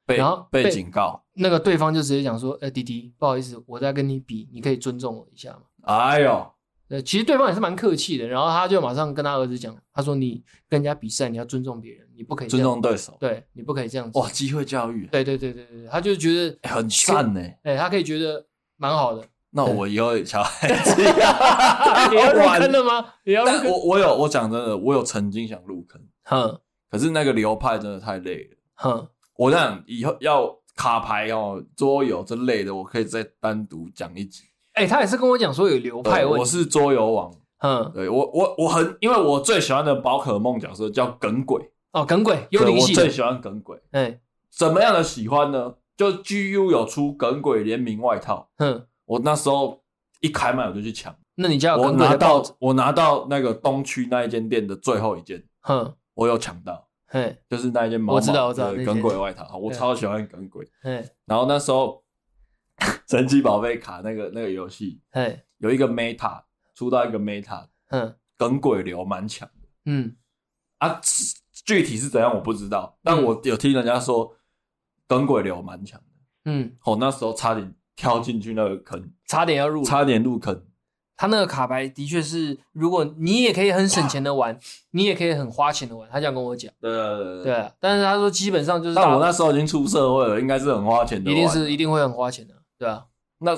[0.05, 6.51] 被然后被，被警告，那个对方就直接讲说：“哎、欸，弟弟，不好意思，我在跟你比，你可以尊重我一下吗？”哎呦，
[6.89, 18.45] 呃，其实对方也是蛮客气的，然后他就马上跟他儿子讲，他说：“你跟人家比赛，你要尊重别人，你不可以尊重对手，对你不可以这样子。”哇，机会教育，对对对对对，他就觉得、欸、很善呢，哎，他可以觉得
[18.77, 19.21] 蛮好的。
[19.49, 23.13] 那我以后小孩子 你要入坑了吗？
[23.25, 23.69] 你要入坑？
[23.69, 34.43] 我我有，我讲真的，我有曾经想入坑，哼，可是那个流派真的太累了，哼，我想以后要卡牌哦、桌游之类的，我可以再单独讲一集。
[34.77, 36.39] 哎、欸，他也是跟我讲说有流派问题。
[36.39, 43.75] 我是桌游王，嗯，对我我我很，因为我最喜欢的宝可梦角色叫耿鬼哦，耿鬼幽灵系我最喜欢耿鬼。
[43.89, 45.73] 哎、欸，怎么样的喜欢呢？
[45.97, 49.81] 就 GU 有出耿鬼联名外套，嗯，我那时候
[50.21, 51.15] 一开卖我就去抢。
[51.33, 62.03] 那你家有我拿到我拿到那个东区那一间店的最后一件，哼，我有抢到，嘿，就是那一件毛毛我知道我知道耿鬼外套，我超喜欢耿鬼，嘿，然后那时候。
[63.07, 66.41] 神奇宝贝卡那个那个游戏，嘿，有一个 Meta
[66.75, 70.15] 出到一个 Meta，嗯，耿鬼流蛮强的，嗯，
[70.79, 70.99] 啊，
[71.65, 74.35] 具体是怎样我不知道，但我有听人家说
[75.07, 76.05] 耿鬼流蛮强的，
[76.45, 80.63] 嗯，哦，那时候差点跳进去那个坑，差点要入，差点入坑。
[81.19, 84.55] 他那个卡牌的确是，如果你也可以很省钱的玩，
[84.91, 86.07] 你也可以很花钱的玩。
[86.11, 87.71] 他这样跟我讲，对对对对啊。
[87.79, 92.53] 但是他说基本上就是，但我那时候已经出社会了，应该是很花钱的，一定是一定会很花钱的。
[92.79, 93.03] 对啊，
[93.39, 93.57] 那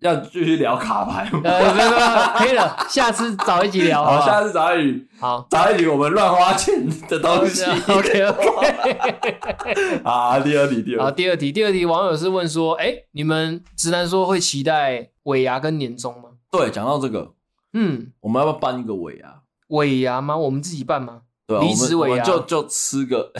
[0.00, 1.40] 要继续聊卡牌吗？
[1.44, 2.00] 呃，没有没有，
[2.36, 7.64] 可以了，下次找一集聊好，好，下次找一集，好，找一集我们乱花钱的东西。
[7.64, 10.00] OK OK。
[10.04, 16.30] 啊，第二题，第二题，好，第二题，第二题，网友是问说，哎，你们直男说会期待尾牙跟年终吗？
[16.50, 17.32] 对，讲到这个，
[17.74, 19.42] 嗯，我们要不要办一个尾牙？
[19.68, 20.36] 尾牙吗？
[20.36, 21.22] 我们自己办吗？
[21.46, 23.32] 对，离职尾牙，就就吃个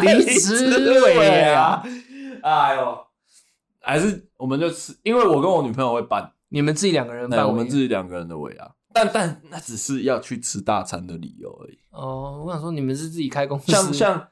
[0.00, 1.14] 离职尾
[1.52, 1.82] 牙。
[2.42, 2.98] 哎呦。
[3.82, 11.78] 还是我们就吃，因为我跟我女朋友会办，你们自己两个人办，我们自己两个人的尾牙，但但那只是要去吃大餐的理由而已。
[11.90, 14.28] 哦，我想说你们是自己开公司，像像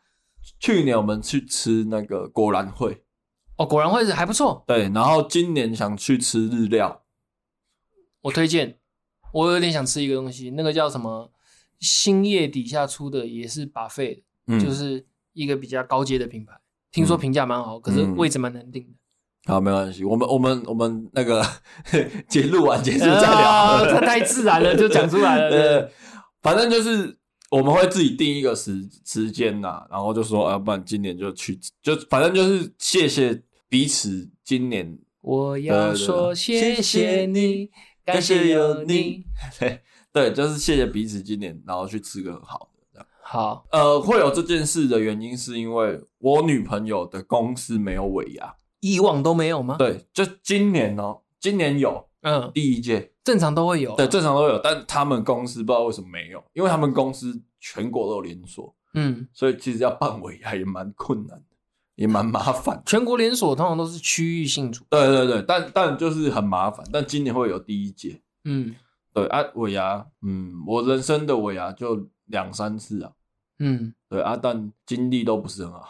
[0.58, 3.02] 去年我们去吃那个果然会，
[3.56, 7.02] 哦，果然会是还不错，对，然后今年想去吃日料，
[8.22, 8.78] 我推荐，
[9.32, 11.32] 我有点想吃一个东西，那个叫什么
[11.80, 16.58] 兴业底下出的也是 buffet，嗯，就是一个比较高阶的品牌，
[16.92, 18.99] 听说评价蛮好，可是位置蛮难定的。
[19.46, 21.44] 好，没关系，我们我们我们那个
[22.28, 25.50] 结录完结束再聊， 这、呃、太自然了，就讲出来了。
[25.50, 25.90] 对，
[26.42, 27.16] 反正就是
[27.50, 34.30] 我们会自己定一个时时间呐，然后就说，要、啊、不然今年就去，就反正就是谢谢彼此。
[34.44, 37.70] 今年我要说谢谢你，
[38.04, 39.24] 感谢有你。
[39.58, 39.80] 对
[40.12, 41.22] 对，就是谢谢彼此。
[41.22, 43.64] 今年然后去吃个好的，好。
[43.72, 48.54] 呃，会有这件事的原因是因为我女朋友的公司没有尾牙。
[48.80, 49.76] 以往都没有吗？
[49.78, 61.56] 对，就今年哦，今年有，嗯，第一届正常都会有，对，正常都有，但他们公司不知道为什么没有，因为他们公司全国都有连锁，嗯，所以其实要办尾牙也蛮困难的，
[61.96, 62.82] 也蛮麻烦。
[62.86, 66.84] 全国连锁通常都是区域性组，对对对，但但就是很麻烦。
[66.92, 68.74] 但今年会有第一届，嗯，
[69.12, 73.12] 对啊，尾牙，嗯，我人生的尾牙就两三次啊。
[73.62, 75.86] 嗯，对啊，但经历都不是很好。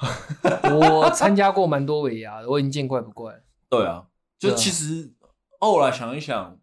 [0.74, 3.40] 我参加过蛮多尾牙的， 我已经见怪不怪了。
[3.68, 5.14] 对啊，就其实
[5.60, 6.58] 后来想一想，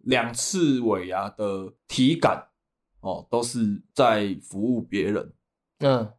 [0.00, 2.48] 两次尾牙的体感
[3.00, 5.32] 哦，都是在服务别人。
[5.78, 6.12] 嗯，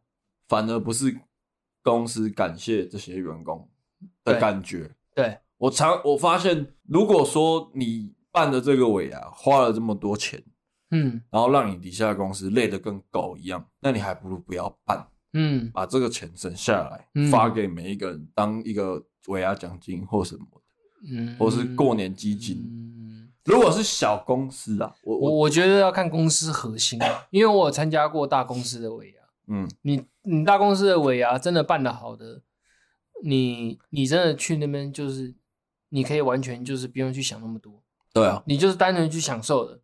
[0.48, 1.20] 反而不是
[1.84, 3.70] 公司感谢这些员工
[4.24, 4.90] 的感觉。
[5.14, 10.42] 对，对我常我发现，如果说你办的这个尾牙花了这么多钱。
[10.90, 15.06] 嗯，然后让你底下的公司累得跟狗一样，那你还不如不要办。
[15.32, 22.64] 嗯，把这个钱省下来，嗯、发给每一个人当一个尾牙奖金或什么的，嗯，或是过年基金。
[22.66, 26.98] 嗯，如果是小公司啊，我我我觉得要看公司核心，
[27.30, 29.20] 因为我有参加过大公司的尾牙。
[29.46, 32.42] 嗯，你你大公司的尾牙真的办得好的，
[33.22, 35.32] 你你真的去那边就是
[35.90, 37.80] 你可以完全就是不用去想那么多。
[38.12, 39.80] 对啊，你就是单纯去享受的。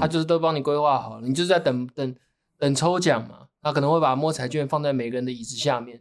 [0.00, 2.14] 他就是都帮你规划好了，你就是在等等
[2.58, 3.46] 等抽奖嘛。
[3.60, 6.00] 他可能会把摸彩券放在每个人的椅子下面，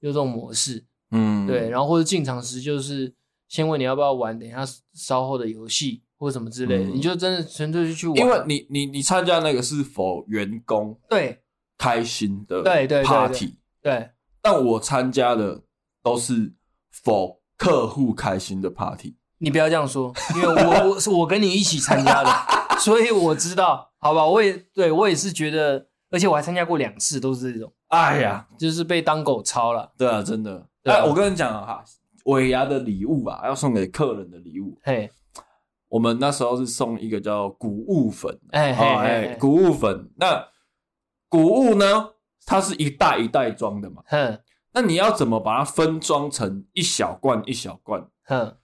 [0.00, 0.84] 有这种模式。
[1.10, 1.68] 嗯，对。
[1.68, 3.12] 然后或者进场时就是
[3.48, 8.16] 先问你要不要玩，等一下稍后的游戏或什么之类的，你就真的纯粹去玩。
[8.16, 11.42] 因为你你你参加那个是否员工对
[11.76, 14.10] 开心的对对 party 对，
[14.40, 15.62] 但我参加的
[16.02, 16.54] 都是
[16.90, 19.16] 否客户开心的 party。
[19.44, 22.30] 你不要这样说，因为我我是我跟你一起参加的。
[22.80, 29.92] 所以我知道，好吧，我也对我也是觉得，而且我还参加过两次，都是这种，哎呀，就是被当狗操了。
[29.96, 30.66] 对啊，真的。
[30.82, 31.84] 哎，我跟你讲啊，哈，
[32.24, 35.08] 尾牙的礼物啊，要送给客人的礼物，嘿，
[35.88, 40.10] 我们那时候是送一个叫谷物粉，哎哎，谷物粉。
[40.16, 40.44] 那
[41.28, 42.10] 谷物呢，
[42.44, 44.38] 它是一袋一袋装的嘛，哼，
[44.72, 48.04] 那你要怎么把它分装成一小罐一小罐？
[48.26, 48.56] 哼，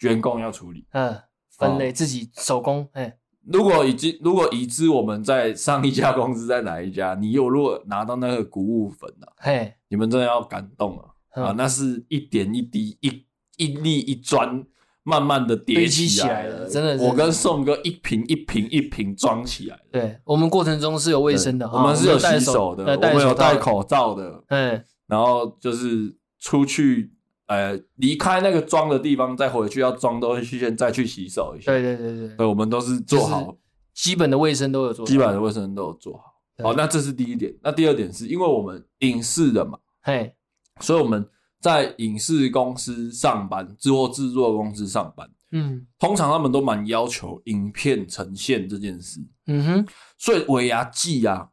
[0.00, 1.16] 员工要处理，嗯，
[1.56, 3.16] 分类自己手工，哎。
[3.42, 11.04] 如果已经，如果已知我们在上一家公司在哪一家， 你有如果拿到那个谷物粉啊，嘿，你们真的要感动啊！
[11.42, 13.24] 啊，那是一点一滴、一
[13.56, 14.62] 一粒一砖，
[15.04, 17.02] 慢慢的叠起来了，真的。
[17.02, 19.84] 我跟宋哥一瓶一瓶一瓶装起来的。
[19.92, 24.44] 对，我们过程中是有卫生的，我们是有洗手的，我们有戴口罩的。
[24.48, 27.10] 嗯，然后就是出去，
[27.50, 31.72] 呃，离开那个装的地方，再回去要装都会去先再去洗手一下。
[31.72, 33.56] 对对对对，对，我们都是做好。
[33.92, 36.32] 基本的卫生都有做，基本的卫生都有做好。
[36.62, 37.52] 好，那这是第一点。
[37.60, 40.32] 那第二点是因为我们影视的嘛，嘿，
[40.78, 41.28] 所以我们
[41.60, 49.86] 在影视公司上班，制或制作公司上班，嗯，通常他们都蛮要求影片呈现这件事，嗯哼，
[50.16, 51.48] 所以尾牙季啊，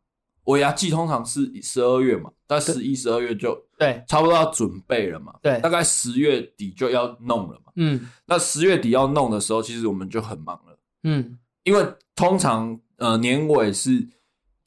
[0.48, 14.10] 尾牙季通常是十二月嘛，但十一、十二月就对，差不多要准备了嘛，对，大概十月底就要弄了嘛，嗯，那十月底要弄的时候，其实我们就很忙了，嗯，因为通常呃年尾是。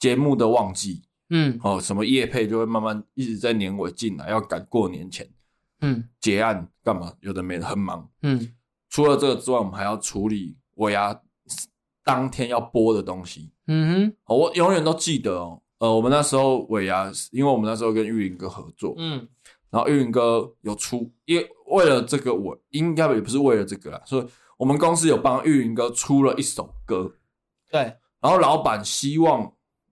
[0.01, 5.29] 节目的旺季，嗯，哦，什么业配就会慢慢一直在年尾进来，要赶过年前，
[5.81, 7.13] 嗯，结案干嘛？
[7.19, 8.51] 有的没的，很忙，嗯。
[8.89, 11.21] 除了这个之外，我们还要处理尾牙
[12.03, 14.35] 当天要播的东西，嗯哼。
[14.35, 19.27] 我永远都记得哦，呃，我们那时候尾牙，因为我们那时候跟玉林哥合作，嗯，
[19.69, 24.25] 然后玉林哥有出，因为为了这个，我应该也不是为了这个啦，所以
[24.57, 27.11] 我们公司有帮玉林哥出了一首歌，
[27.69, 27.81] 对，
[28.21, 29.51] 然后老板希望。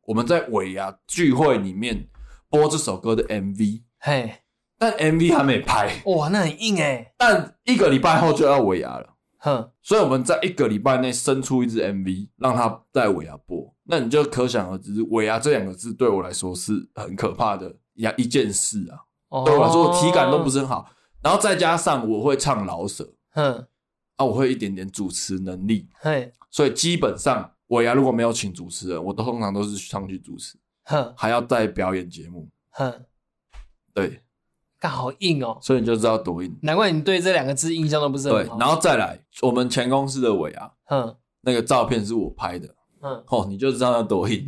[0.10, 2.10] 我们在尾牙聚会里面
[2.50, 4.38] 播这首歌的 MV，嘿，
[4.76, 7.14] 但 MV 还没拍，哇，那很硬诶。
[7.16, 9.08] 但一个礼拜后就要尾牙了，
[9.40, 13.74] 哼，所以我们在一个礼拜内生出一支 MV，让他在尾牙播。
[13.84, 19.00] 那你就可想而知，尾牙这两个字对我来说是很可怕的一一件事啊。
[19.30, 20.90] 哦、对我来说，我体感都不是很好。
[21.22, 23.68] 然后再加上我会唱老舍，哼，
[24.16, 27.52] 啊，我会一点点主持能力，嘿，所以基本上。
[27.70, 33.06] 尾牙如果没有请主持人，我都通常都是上去主持，哼，还要带表演节目，哼，
[33.94, 34.24] 对，
[34.80, 38.56] 干好硬哦，所以你就知道多硬，难怪你对这两个字印象都不是很好。
[38.56, 42.68] 对，然后再来，我们前公司的尾牙，哼，那个照片是我拍的。
[43.02, 44.46] 嗯，哦，你就知道他多硬，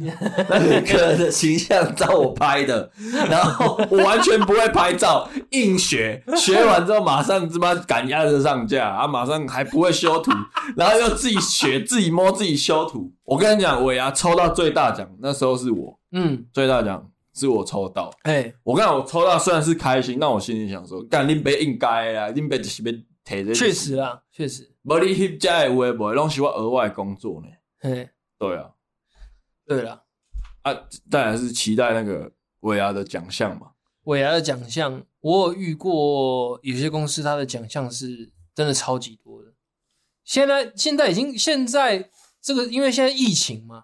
[0.50, 2.92] 那个的形象照我拍的，
[3.30, 10.32] 然后我完全不会拍照，硬学，学完之后马上他妈赶鸭子上架，啊，马上还不会修图，
[10.76, 13.10] 然后又自己学，自己摸，自己修图。
[13.24, 17.06] 我跟你讲，尾牙抽到最大奖，那时候是我，嗯，最大奖
[17.42, 22.92] 是我抽到，哎、欸，我跟你讲，我抽到虽然是开心，但我心里想说，干你别应该啊，你别就是别
[23.24, 27.48] 提这，确实啊，确实，无你翕这的话，不会拢是我额外工作呢，
[27.80, 28.10] 嘿。
[28.38, 28.72] 对啊，
[29.68, 30.04] 对了，
[30.64, 30.74] 啊，
[31.12, 33.74] 当然是期待那个尾牙的奖项嘛。
[34.06, 39.54] 尾牙的奖项，我有遇过有些公司，它的奖项是真的超级多的。
[40.24, 42.10] 现在现在已经现在
[42.42, 43.84] 这个，因为现在疫情嘛，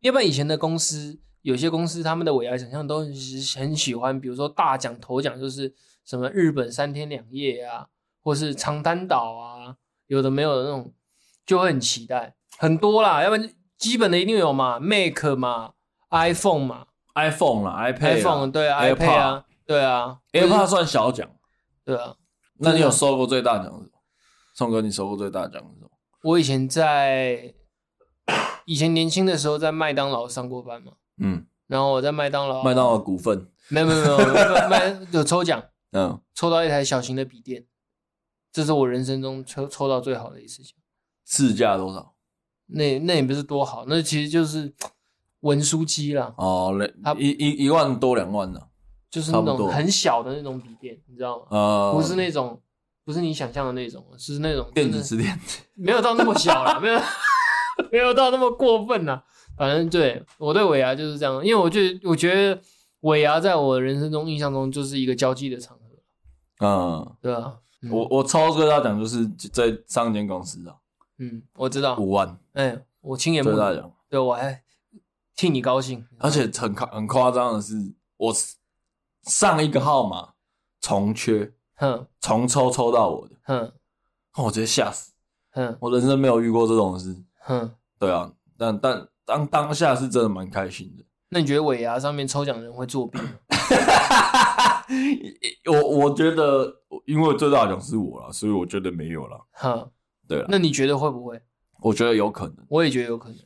[0.00, 3.14] 要不然以前的公司，有些公司他们的尾牙奖项都很
[3.56, 5.72] 很喜欢，比如说大奖头奖就是
[6.04, 7.86] 什么日本三天两夜啊，
[8.22, 9.76] 或是长滩岛啊，
[10.06, 10.92] 有的没有的那种，
[11.44, 13.50] 就会很期待很多啦，要不然。
[13.78, 15.72] 基本的一定有嘛，Mac 嘛
[16.10, 21.28] ，iPhone 嘛，iPhone 啦，iPad，iPhone 对啊，iPad 啊，对啊，AirPod 算小奖，
[21.84, 22.14] 对啊。
[22.58, 24.02] 那你有收过最大奖是什么？
[24.54, 25.90] 宋哥，你收过最大奖是什么？
[26.22, 27.52] 我以前在
[28.66, 37.64] 以前年轻的时候在麦当劳上过班嘛，嗯，然后我在麦当劳，麦当劳股份，没有没有没有，麦有抽奖，嗯，抽到一台小型的笔电，
[38.52, 40.76] 这是我人生中抽抽到最好的一次奖。
[41.24, 42.14] 市价多少？
[42.66, 44.72] 那那也不是多好，那其实就是
[45.40, 46.32] 文书机啦。
[46.36, 48.60] 哦，那一一一万多两万呢，
[49.10, 51.46] 就是那种很小的那种笔电，你知道吗？
[51.50, 52.60] 呃，不是那种，
[53.04, 55.38] 不是你想象的那种，是那种电子词典，
[55.74, 57.00] 没有到那么小了，没有
[57.90, 59.24] 没有到那么过分啦。
[59.62, 62.60] 反正对我对尾牙就是这样，因为我觉得我觉得
[63.02, 66.66] 尾牙在我人生中印象中就是一个交际的场合。
[66.66, 70.74] 嗯，对啊，我我抽最大奖就是在上一间公司啊。
[71.18, 71.96] 嗯，我知道。
[71.96, 74.60] 五万，哎、欸，我亲眼目睹，对，我还
[75.36, 76.04] 替你高兴。
[76.18, 78.34] 而且很夸很夸张的是，我
[79.22, 80.30] 上一个号码
[80.80, 83.72] 重缺，哼，重抽抽到我的，哼，
[84.42, 85.12] 我直接吓死，
[85.52, 91.04] 哼，我人生没有遇过这种事，哼，对啊，但但当当下是真的蛮开心的。
[91.30, 93.30] 那你觉得尾牙上面抽奖的人会作弊吗？
[95.72, 96.70] 我我觉得，
[97.06, 99.90] 因为最大奖是我了，所以我觉得没有了，哼。
[100.28, 101.40] 对，那你觉得会不会？
[101.80, 103.38] 我觉得有可能，我也觉得有可能。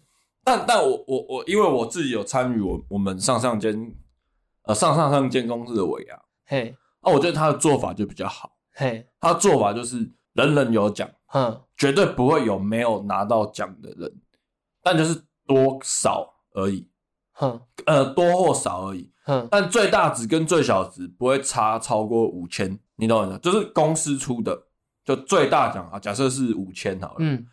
[0.42, 3.94] 但但我我我，因为我自己有参与我我们上上间
[4.64, 14.12] 呃上上上间公司的尾牙，嘿，啊，我觉得他的做法就比较好，嘿，他的做法就是人人有奖，嗯，绝对不会有没有拿到奖的人，
[14.82, 16.88] 但就是多少而已，
[17.32, 19.12] 哼，呃，多或少而已。
[19.24, 23.38] 哼，但最大值跟最小值不会差超过五千，你懂我意思？
[23.38, 24.66] 就是公司出的，
[25.04, 27.46] 就最大奖啊，假设是五千好了，嗯，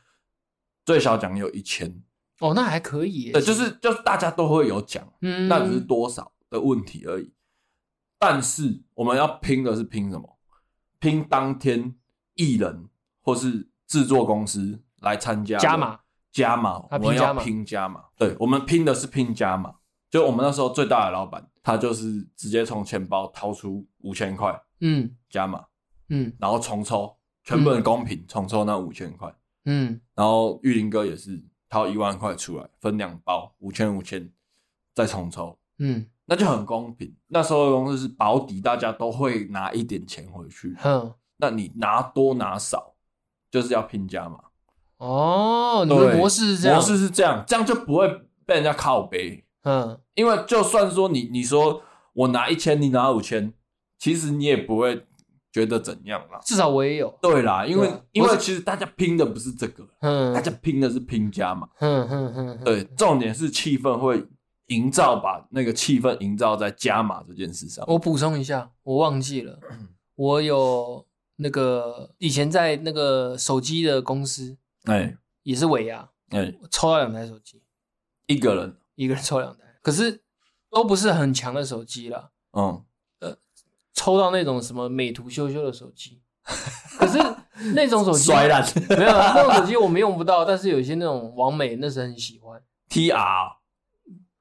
[0.86, 2.04] 最小奖有一千。
[2.40, 3.32] 哦，那还可以。
[3.32, 7.34] 对，就是就是大家都会有奖，嗯，那只是多少的问题而已。
[8.20, 10.38] 但是我们要拼的是拼什么？
[11.00, 11.96] 拼当天
[12.36, 12.88] 艺人
[13.22, 16.00] 或是制作公司来参加加码
[16.34, 18.04] 加码，我们要拼加码。
[18.18, 19.76] 对，我们拼的是拼加码。
[20.10, 25.64] 就我们那时候最大的老板，他就是直接从钱包掏出五千块，嗯，加码，
[26.10, 27.16] 嗯，然后重抽，
[27.46, 34.30] 全部人公平重抽那五千块，嗯，然后玉林哥也是掏一万块出来分两包，五千五千
[34.94, 36.08] 再重抽，嗯。
[36.26, 37.14] 那就很公平。
[37.28, 40.74] 那时候的公司是保底，大家都会拿一点钱回去。
[40.80, 42.96] 哼，那你拿多拿少，
[43.52, 44.40] 就是要拼加码。
[45.04, 48.08] 哦，你的模式是这样，模式是这样，这样就不会
[48.46, 49.44] 被人家靠背。
[49.64, 51.82] 嗯，因为就算说你你说
[52.14, 53.54] 我拿一千，你拿五千，
[54.00, 55.06] 其实你也不会
[55.52, 56.40] 觉得怎样啦。
[56.44, 57.14] 至少我也有。
[57.22, 61.68] 对啦，因为因为其实大家拼的不是这个，嗯，大家拼的是拼加嘛。
[61.80, 64.26] 嗯嗯嗯，对，重点是气氛会。
[64.68, 67.84] 营造把那个气氛营造在加码这件事上。
[67.86, 69.60] 我补充一下，我忘记了，
[70.16, 77.62] 我有那个以前在那个手机的公司，哎，也是尾牙，哎，抽到两台手机，
[78.28, 78.78] 一个人。
[78.96, 80.22] 一个人抽两台，可是
[80.70, 82.30] 都不是很强的手机啦。
[82.52, 82.84] 嗯，
[83.20, 83.36] 呃，
[83.94, 86.22] 抽到那种什么美图秀秀的手机，
[87.00, 87.18] 可是
[87.74, 92.62] 那种手机 摔烂， 没有那种手机我们用不到，但是有一些那种网美那时候很喜欢。
[92.88, 93.58] TR。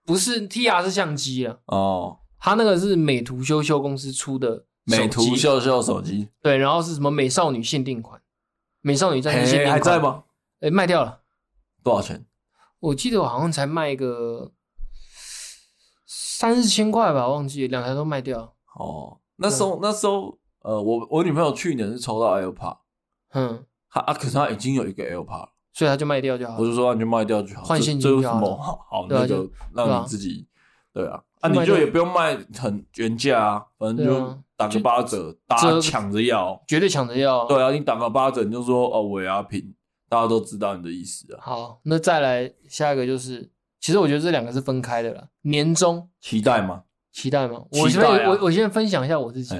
[0.05, 8.21] 不是 TR 是相机啊，哦，他那个是美图秀秀公司出的美图秀秀手机，对，然后是什么美少女限定款，
[8.83, 9.73] 美少女战士限定款。
[9.73, 10.25] 还在吗？
[10.63, 11.23] 哎，卖掉了，
[11.83, 12.25] 多少钱？
[12.79, 14.53] 我记得我好像才卖个
[16.07, 18.55] 三四千块吧，忘记两台都卖掉。
[18.77, 22.77] 哦，那时候那时候，呃，我我女朋友去年是抽到 AirPod，
[23.33, 25.49] 嗯，她啊，可是她已经有一个 AirPod。
[25.73, 26.57] 所以她就卖掉就好。
[26.59, 27.65] 我就说，你就卖掉就好。
[27.65, 28.39] 换现金就好。
[28.57, 30.47] 好，好，那就让你自己，
[30.93, 37.47] 对啊，啊，你就也不用卖很原价啊，反正就打个八折，大家抢着要，绝对抢着要。
[37.47, 39.75] 对啊，你打个八折，你就说哦，尾牙品，
[40.13, 41.41] 大家都知道你的意思啊。
[41.41, 43.51] 好，那再来下一个就是，
[43.81, 45.29] 其实我觉得这两个是分开的啦。
[45.43, 46.83] 年终期待吗？
[47.11, 47.63] 期待吗？
[47.71, 49.57] 我先我我先分享一下我自己。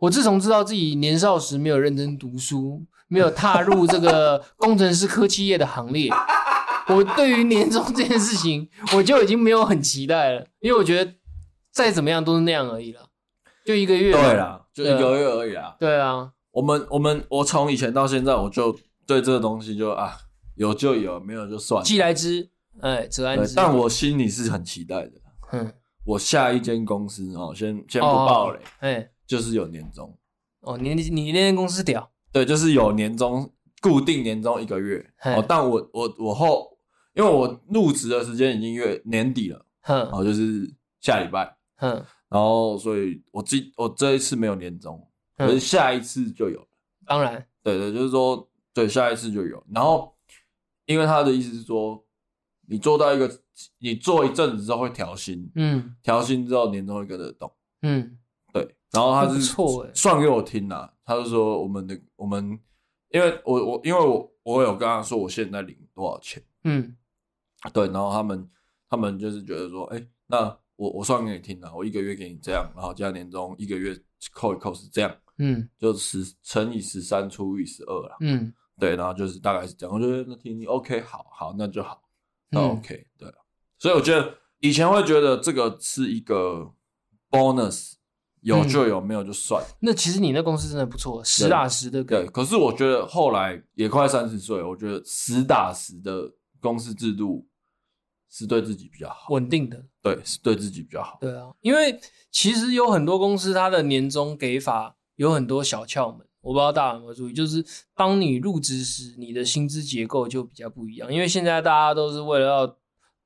[0.00, 2.84] 我自从知道自己年少时没有认真读书。
[3.08, 6.10] 没有踏入这个 工程师科技业的行列，
[6.88, 11.12] 我对于年终这件事情，我就已经没有很期待了，因为我觉得
[11.70, 13.02] 再怎么样都是那样而已了，
[13.64, 14.10] 就一个月。
[14.10, 15.76] 对啦，就一个月而已啦。
[15.78, 18.76] 对啊，我们我们我从以前到现在，我就
[19.06, 20.16] 对这个东西就啊，
[20.56, 21.84] 有就有，没有就算了。
[21.84, 22.50] 既来之，
[22.80, 23.54] 哎，则安之。
[23.54, 25.12] 但我心里是很期待的。
[25.52, 25.72] 嗯，
[26.04, 30.18] 我下一间公司哦，先先不报嘞，哎，就是有年终。
[30.60, 32.10] 哦，你你那间公司屌。
[32.32, 33.50] 对，就是有年终，
[33.80, 34.98] 固定年终一个月。
[35.24, 36.76] 哦，但我我我后，
[37.14, 40.68] 因为我入职的时间已经月年底了，然后就是
[41.00, 41.56] 下礼拜，
[42.28, 45.00] 然后所以我这我这一次没有年终，
[45.36, 46.66] 可是下一次就有了。
[47.06, 48.46] 当然，对对，就是说，
[48.76, 49.64] 对，下一次就有。
[49.72, 50.14] 然后，
[50.84, 52.04] 因为他的意思是说，
[52.68, 53.40] 你做到一个，
[53.78, 57.50] 你做一阵子之后会调薪，嗯，调薪之后年终会跟着动，
[57.80, 58.18] 嗯，
[58.52, 58.76] 对。
[58.92, 59.40] 然后他是
[59.94, 60.92] 算给我听啦。
[61.06, 62.60] 他就说我们的我们，
[63.08, 66.94] 因为我我因为我我有跟他说我现在领多少钱，嗯，
[67.72, 68.46] 对，然后他们
[68.90, 73.98] 他们就是觉得说，哎，那我我算给你听啦，我一个月给你这样，然后加年终一个月
[74.34, 82.02] 扣一扣是这样，嗯，就十乘以十三除以十二啦，嗯，对，然后就是大概是这样，我觉得那听你 OK，好好那就好，
[82.50, 83.32] 那 OK，对，
[83.78, 86.72] 所以我觉得以前会觉得这个是一个
[87.30, 87.94] bonus。
[88.42, 89.60] 有就有，没有就算。
[89.80, 92.04] 那其实你那公司真的不错，实打实的。
[92.04, 97.48] 对，可是我觉得后来也快三十岁，我觉得实打实的公司制度
[98.30, 99.84] 是对自己比较好，稳定的。
[100.00, 101.18] 对，是对自己比较好。
[101.20, 101.98] 对啊，因为
[102.30, 107.64] 其实有很多公司它的年终给法有很多小窍门，我不知道大家有没有注意，就是
[107.96, 112.76] 当你入职时，你的薪资结构就比较不一样，因为现在大家都是为了要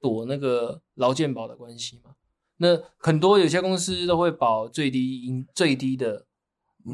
[0.00, 2.12] 躲那个劳健保的关系嘛。
[2.56, 6.24] 那很多有些公司都会保最低最低的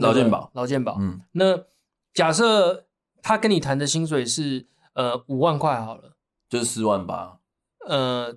[0.01, 0.97] 劳健保，劳健保。
[0.99, 1.65] 嗯，那
[2.13, 2.87] 假设
[3.23, 6.17] 他跟你谈的薪水是呃五万块好了，
[6.49, 7.39] 就是四万八。
[7.87, 8.37] 呃，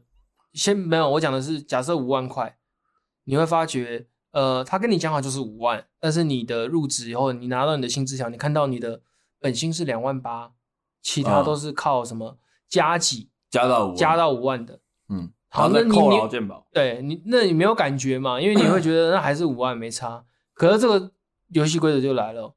[0.53, 2.55] 先没有，我讲的是假设五万块，
[3.23, 9.01] 你会发觉呃，他跟你讲好就是五万，但是你的入职以后，你拿到你的薪资条，你看到你的
[9.39, 10.51] 本薪是两万八，
[11.01, 14.79] 其他都是靠什么加几加到五加到五万的。
[15.09, 15.31] 嗯。
[15.51, 16.15] 好，那你你
[16.71, 18.39] 对你，那你没有感觉嘛？
[18.39, 20.23] 因为你会觉得那还是五万没差。
[20.53, 21.11] 可是这个
[21.47, 22.53] 游戏规则就来了，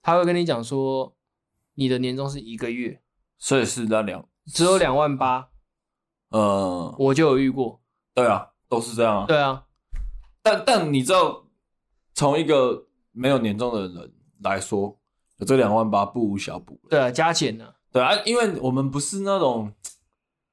[0.00, 1.16] 他会跟你讲说，
[1.74, 3.02] 你的年终是一个月，
[3.36, 5.48] 所以是那两只有两万八。
[6.28, 7.80] 呃，我就有遇过。
[8.14, 9.26] 对啊，都是这样啊。
[9.26, 9.64] 对啊，
[10.46, 11.44] 但但你知道，
[12.14, 14.96] 从一个没有年终的人来说，
[15.44, 16.78] 这两万八不无小补。
[16.88, 17.66] 对啊，加减呢？
[17.92, 19.72] 对啊，因为我们不是那种。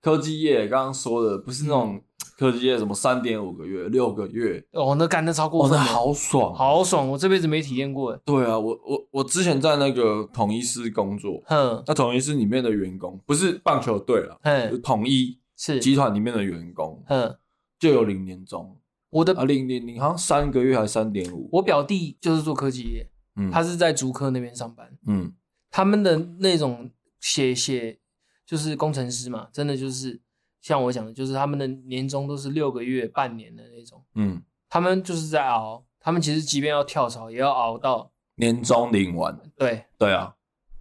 [0.01, 1.97] 科技业刚刚说的不是那种
[2.37, 7.09] 科技业，什么三点五个月、六个月哦，那干的超过分，好爽，好爽！
[7.09, 8.13] 我这辈子没体验过。
[8.25, 17.33] 对啊，我我我之前在那个统一狮工作，哼，那统一狮里面的员工不是棒球队了，嗯，统一是集团里面的员工，嗯，
[17.79, 18.77] 就有领年终。
[19.13, 21.49] 我的啊，领领领，好像三个月还是三点五。
[21.51, 25.33] 我表弟就是做科技业，嗯，他是在竹科那边上班，嗯，
[25.69, 26.89] 他们的那种
[27.19, 27.99] 写写。
[28.45, 30.19] 就是工程师嘛，真的就是
[30.59, 34.03] 像我讲的，就是他们的年终都是六个月、半年的那种。
[34.15, 39.39] 嗯，他们就是在熬，他们其实即便要跳槽，也要熬到年终领完。
[39.55, 40.35] 对对啊，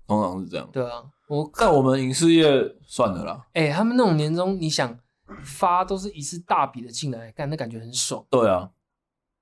[0.08, 0.68] 通常是这样。
[0.72, 2.50] 对啊，我在我们影视业
[2.84, 3.46] 算了啦。
[3.52, 4.98] 哎、欸，他们那种年终，你想
[5.44, 8.24] 发都是一次大笔的进来，干那感觉很爽。
[8.30, 8.70] 对啊，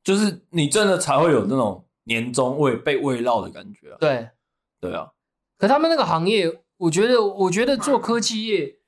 [0.03, 3.97] 就是你真的才会有那种年终味被慰劳的感觉啊。
[4.01, 4.29] 对
[4.81, 5.11] 对啊，
[5.59, 6.63] 可他们那个行业。
[6.81, 8.79] 我觉得，我觉得做科技业，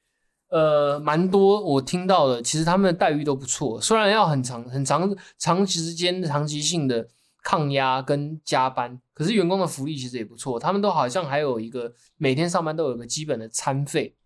[0.49, 3.79] 呃，蛮多我听到的，其实他们的待遇都不错。
[3.79, 7.07] 虽然要很长、很长、长期时间、长期性的
[7.43, 10.59] 抗压跟加班，可是员工的福利其实也不错。
[10.59, 14.17] 他们都好像还有一个每天上班都有一个基本的餐费，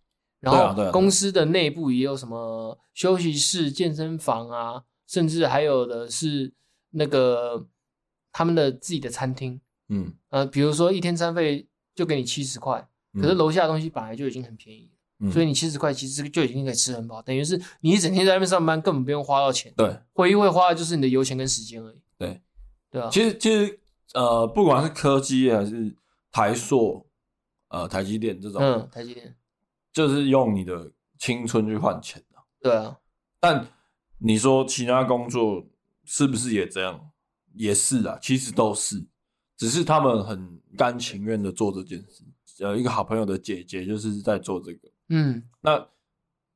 [0.53, 6.53] 然后公司的内部也有什么休息室、健身房啊，甚至还有的是
[6.91, 7.67] 那个
[8.33, 9.61] 他们的自己的餐厅。
[9.89, 12.89] 嗯，呃，比如说一天餐费就给你七十块。
[13.19, 14.91] 可是楼下的东西本来就已经很便宜，
[15.21, 19.73] 嗯、所以你七十块其实就已经可以吃很饱，等于是你一整天在那边上班，根本不用花到钱。
[19.75, 22.03] 对，会一会花的就是你的油钱跟时间而已。
[22.19, 22.43] 对，
[22.91, 23.09] 对啊。
[23.11, 23.81] 其实其实
[24.13, 25.97] 呃，不管是科技还是
[26.31, 27.07] 台塑，
[27.69, 29.35] 呃，台积电这种，嗯，台积电
[29.97, 32.39] 就是用你的青春去换钱的。
[32.61, 32.95] 对啊。
[33.41, 33.67] 但
[34.19, 35.65] 你说其他工作
[36.05, 37.11] 是不是也这样？
[37.55, 39.03] 也是啊，其实都是，
[39.57, 42.23] 只是他们很甘情愿的做这件事。
[42.59, 45.73] 有一个好朋友的姐姐就是在做这个，嗯，那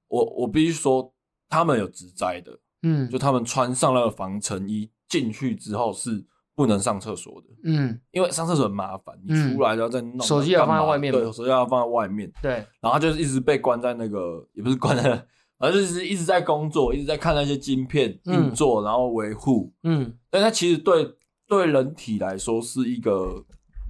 [0.08, 1.10] 我我必须说，
[1.48, 6.22] 他们有职灾的，嗯，就他们穿上那个防尘衣进去之后是
[6.60, 21.14] 不能上厕所的，嗯，因为上厕所很麻烦，你出来然后再弄手机要放在外面，对，手机要放在外面，对，然后就是一直被关在那个，也不是关在， 而就是一直在工作，一直在看那些晶片运作，然后维护，嗯，但它其实对
[21.48, 23.42] 对人体来说是一个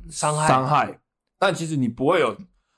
[0.09, 0.47] 伤害。
[0.47, 1.01] 伤害。
[1.37, 2.37] 但其实你不会有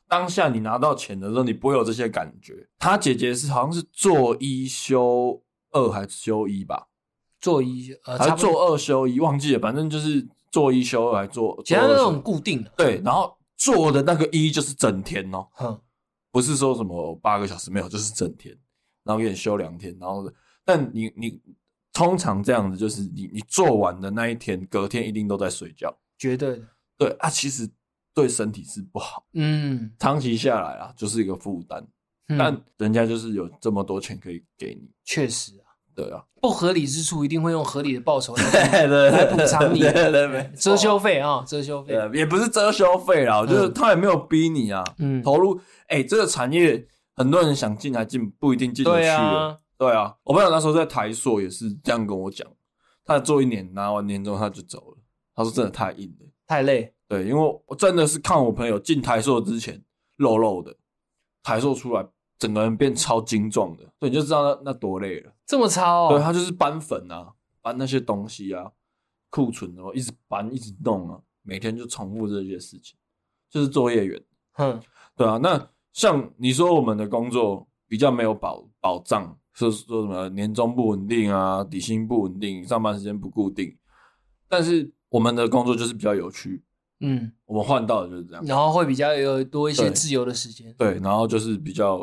[0.08, 2.66] 当下你拿到钱的时候，你不会有这些感觉。
[2.78, 6.86] 他姐姐是好像是做一休二还是休一吧？
[7.42, 9.60] 做一呃，还是做二休一，忘记了。
[9.60, 11.60] 反正就是做一休二还做。
[11.62, 12.72] 其他那种固定的。
[12.78, 15.78] 对，然后做的那个一就是整天哦，哼，
[16.30, 18.56] 不是说什么八个小时没有，就是整天，
[19.04, 20.32] 然后给你休两天，然后
[20.64, 21.38] 但你你
[21.92, 26.62] 通常这样子就是你你做完的那一天，隔天一定都在睡觉，绝对的。
[26.96, 27.68] 对啊，其实。
[28.14, 31.82] 对身体是不好，嗯，长期下来啊，就是一个负担。
[32.28, 52.46] 嗯、但人家就是有这么多钱可以给你，确实啊，对啊，不合理之处一定会用合理的报酬来 来补偿你，对对对，遮羞费啊，遮羞费，也不是遮羞费啦，就是他也没有逼你啊，嗯，投入，哎、欸，这个产业很多人想进来进不一定进得去啊，对啊，我朋友那时候在台硕也是这样跟我讲，
[53.04, 54.98] 他做一年拿完年终他就走了，
[55.34, 56.92] 他说真的太硬了，太累。
[57.08, 59.78] 对，因为我真的是看我朋友进台硕之前
[60.16, 60.74] 肉肉的，
[61.42, 62.02] 台硕出来
[62.38, 65.30] 整个人变超精壮的，对，你就知道那那多累了。
[65.52, 66.06] 这么超？
[66.06, 66.08] 哦？
[66.08, 68.72] 对，他就是搬粉啊，搬那些东西啊，
[69.28, 72.96] 库存哦，一直搬一直弄啊，每天就重复这些事情，
[73.50, 74.18] 就是作业员。
[74.52, 74.80] 哼，
[75.14, 75.38] 对啊。
[75.42, 83.76] 那像你说我们的工作比较没有保保障，说说什么年终不稳定啊，底薪不稳定，上班时间不固定，
[84.48, 86.64] 但是我们的工作就是比较有趣。
[87.00, 91.98] 嗯，我们换到的就是这样，然后会比较有多一些自由的时间，对，然后就是比较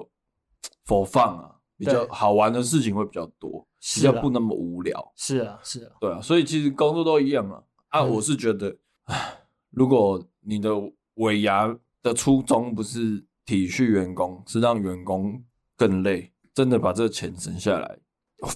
[0.86, 3.66] for fun 啊，比较好玩的事情会比较多，
[3.96, 5.14] 比较不那么无聊。
[5.16, 7.64] 是啊，是啊，对啊，所以其实工作都一样嘛。
[7.88, 10.70] 啊，我是觉得，唉，如果你的
[11.16, 11.74] 尾牙
[12.04, 15.42] 的初衷不是体恤员工，是让员工
[15.78, 17.98] 更累，真的把这个钱省下来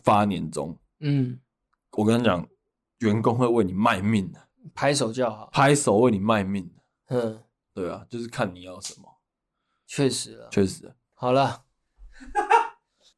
[0.03, 1.39] 发年终，嗯，
[1.91, 2.45] 我跟你讲，
[2.99, 4.49] 员工会为你卖命的。
[4.75, 6.83] 拍手叫好，拍手为你卖命的。
[7.15, 7.43] 嗯，
[7.73, 9.21] 对啊，就是看你要什么。
[9.87, 10.93] 确实啊，确实。
[11.13, 11.63] 好了，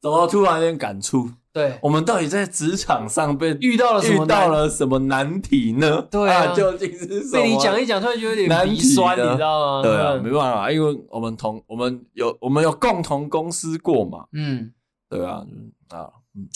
[0.06, 1.32] 怎么突然有点感触？
[1.51, 5.99] 对，我们到底在职场上被遇到了什么遇到了什么难题呢？
[6.12, 7.41] 对啊，究竟是什么？
[7.41, 9.82] 被你讲一讲，突然就有点鼻酸，你知道吗？
[9.82, 14.28] 对啊，没办法，因为我们同我们有我们有共同公司过嘛。
[14.34, 14.72] 嗯，
[15.10, 15.43] 对啊，
[15.89, 16.47] 啊，嗯，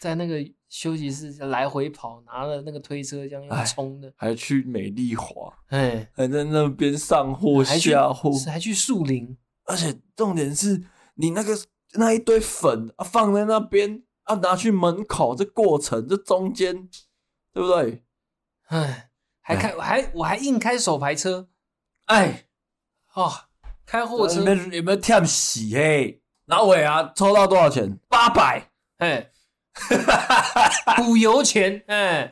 [0.00, 10.82] 在那个休息室来回跑，拿了那个推车这样要冲的，还去美丽华，哎，还在那边上货下货，还去树林，而且重点是
[11.14, 11.56] 你那个。
[11.94, 16.88] 那一堆粉啊，放在那边啊，拿去门口，这过程这中间，
[17.52, 18.04] 对不对？
[18.68, 21.48] 哎，还开还我还硬开手排车，
[22.06, 22.46] 哎，
[23.14, 23.30] 哦，
[23.86, 24.40] 开货车。
[24.40, 26.22] 有没有有没有添喜嘿？
[26.46, 27.98] 老伟啊，抽到多少钱？
[28.08, 29.30] 八百，哎，
[30.96, 32.28] 补油钱，哎，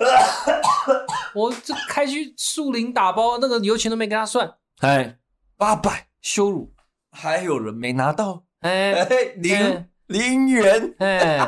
[1.35, 5.19] 我这开去树林打包，那个油钱都没跟他算，哎，
[5.57, 6.75] 八百，羞辱，
[7.11, 8.45] 还有人没拿到。
[8.63, 8.93] 哎，
[9.37, 11.39] 零零元，哎，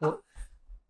[0.00, 0.20] 我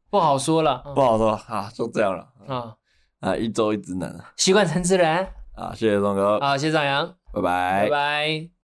[0.09, 2.29] 不好说了， 不好说啊，就这样了。
[2.47, 2.75] 啊。
[3.21, 5.25] 啊，一周一直能，习惯成自然。
[5.55, 8.53] 啊，谢谢宋哥，好，谢谢张扬，拜拜，拜拜。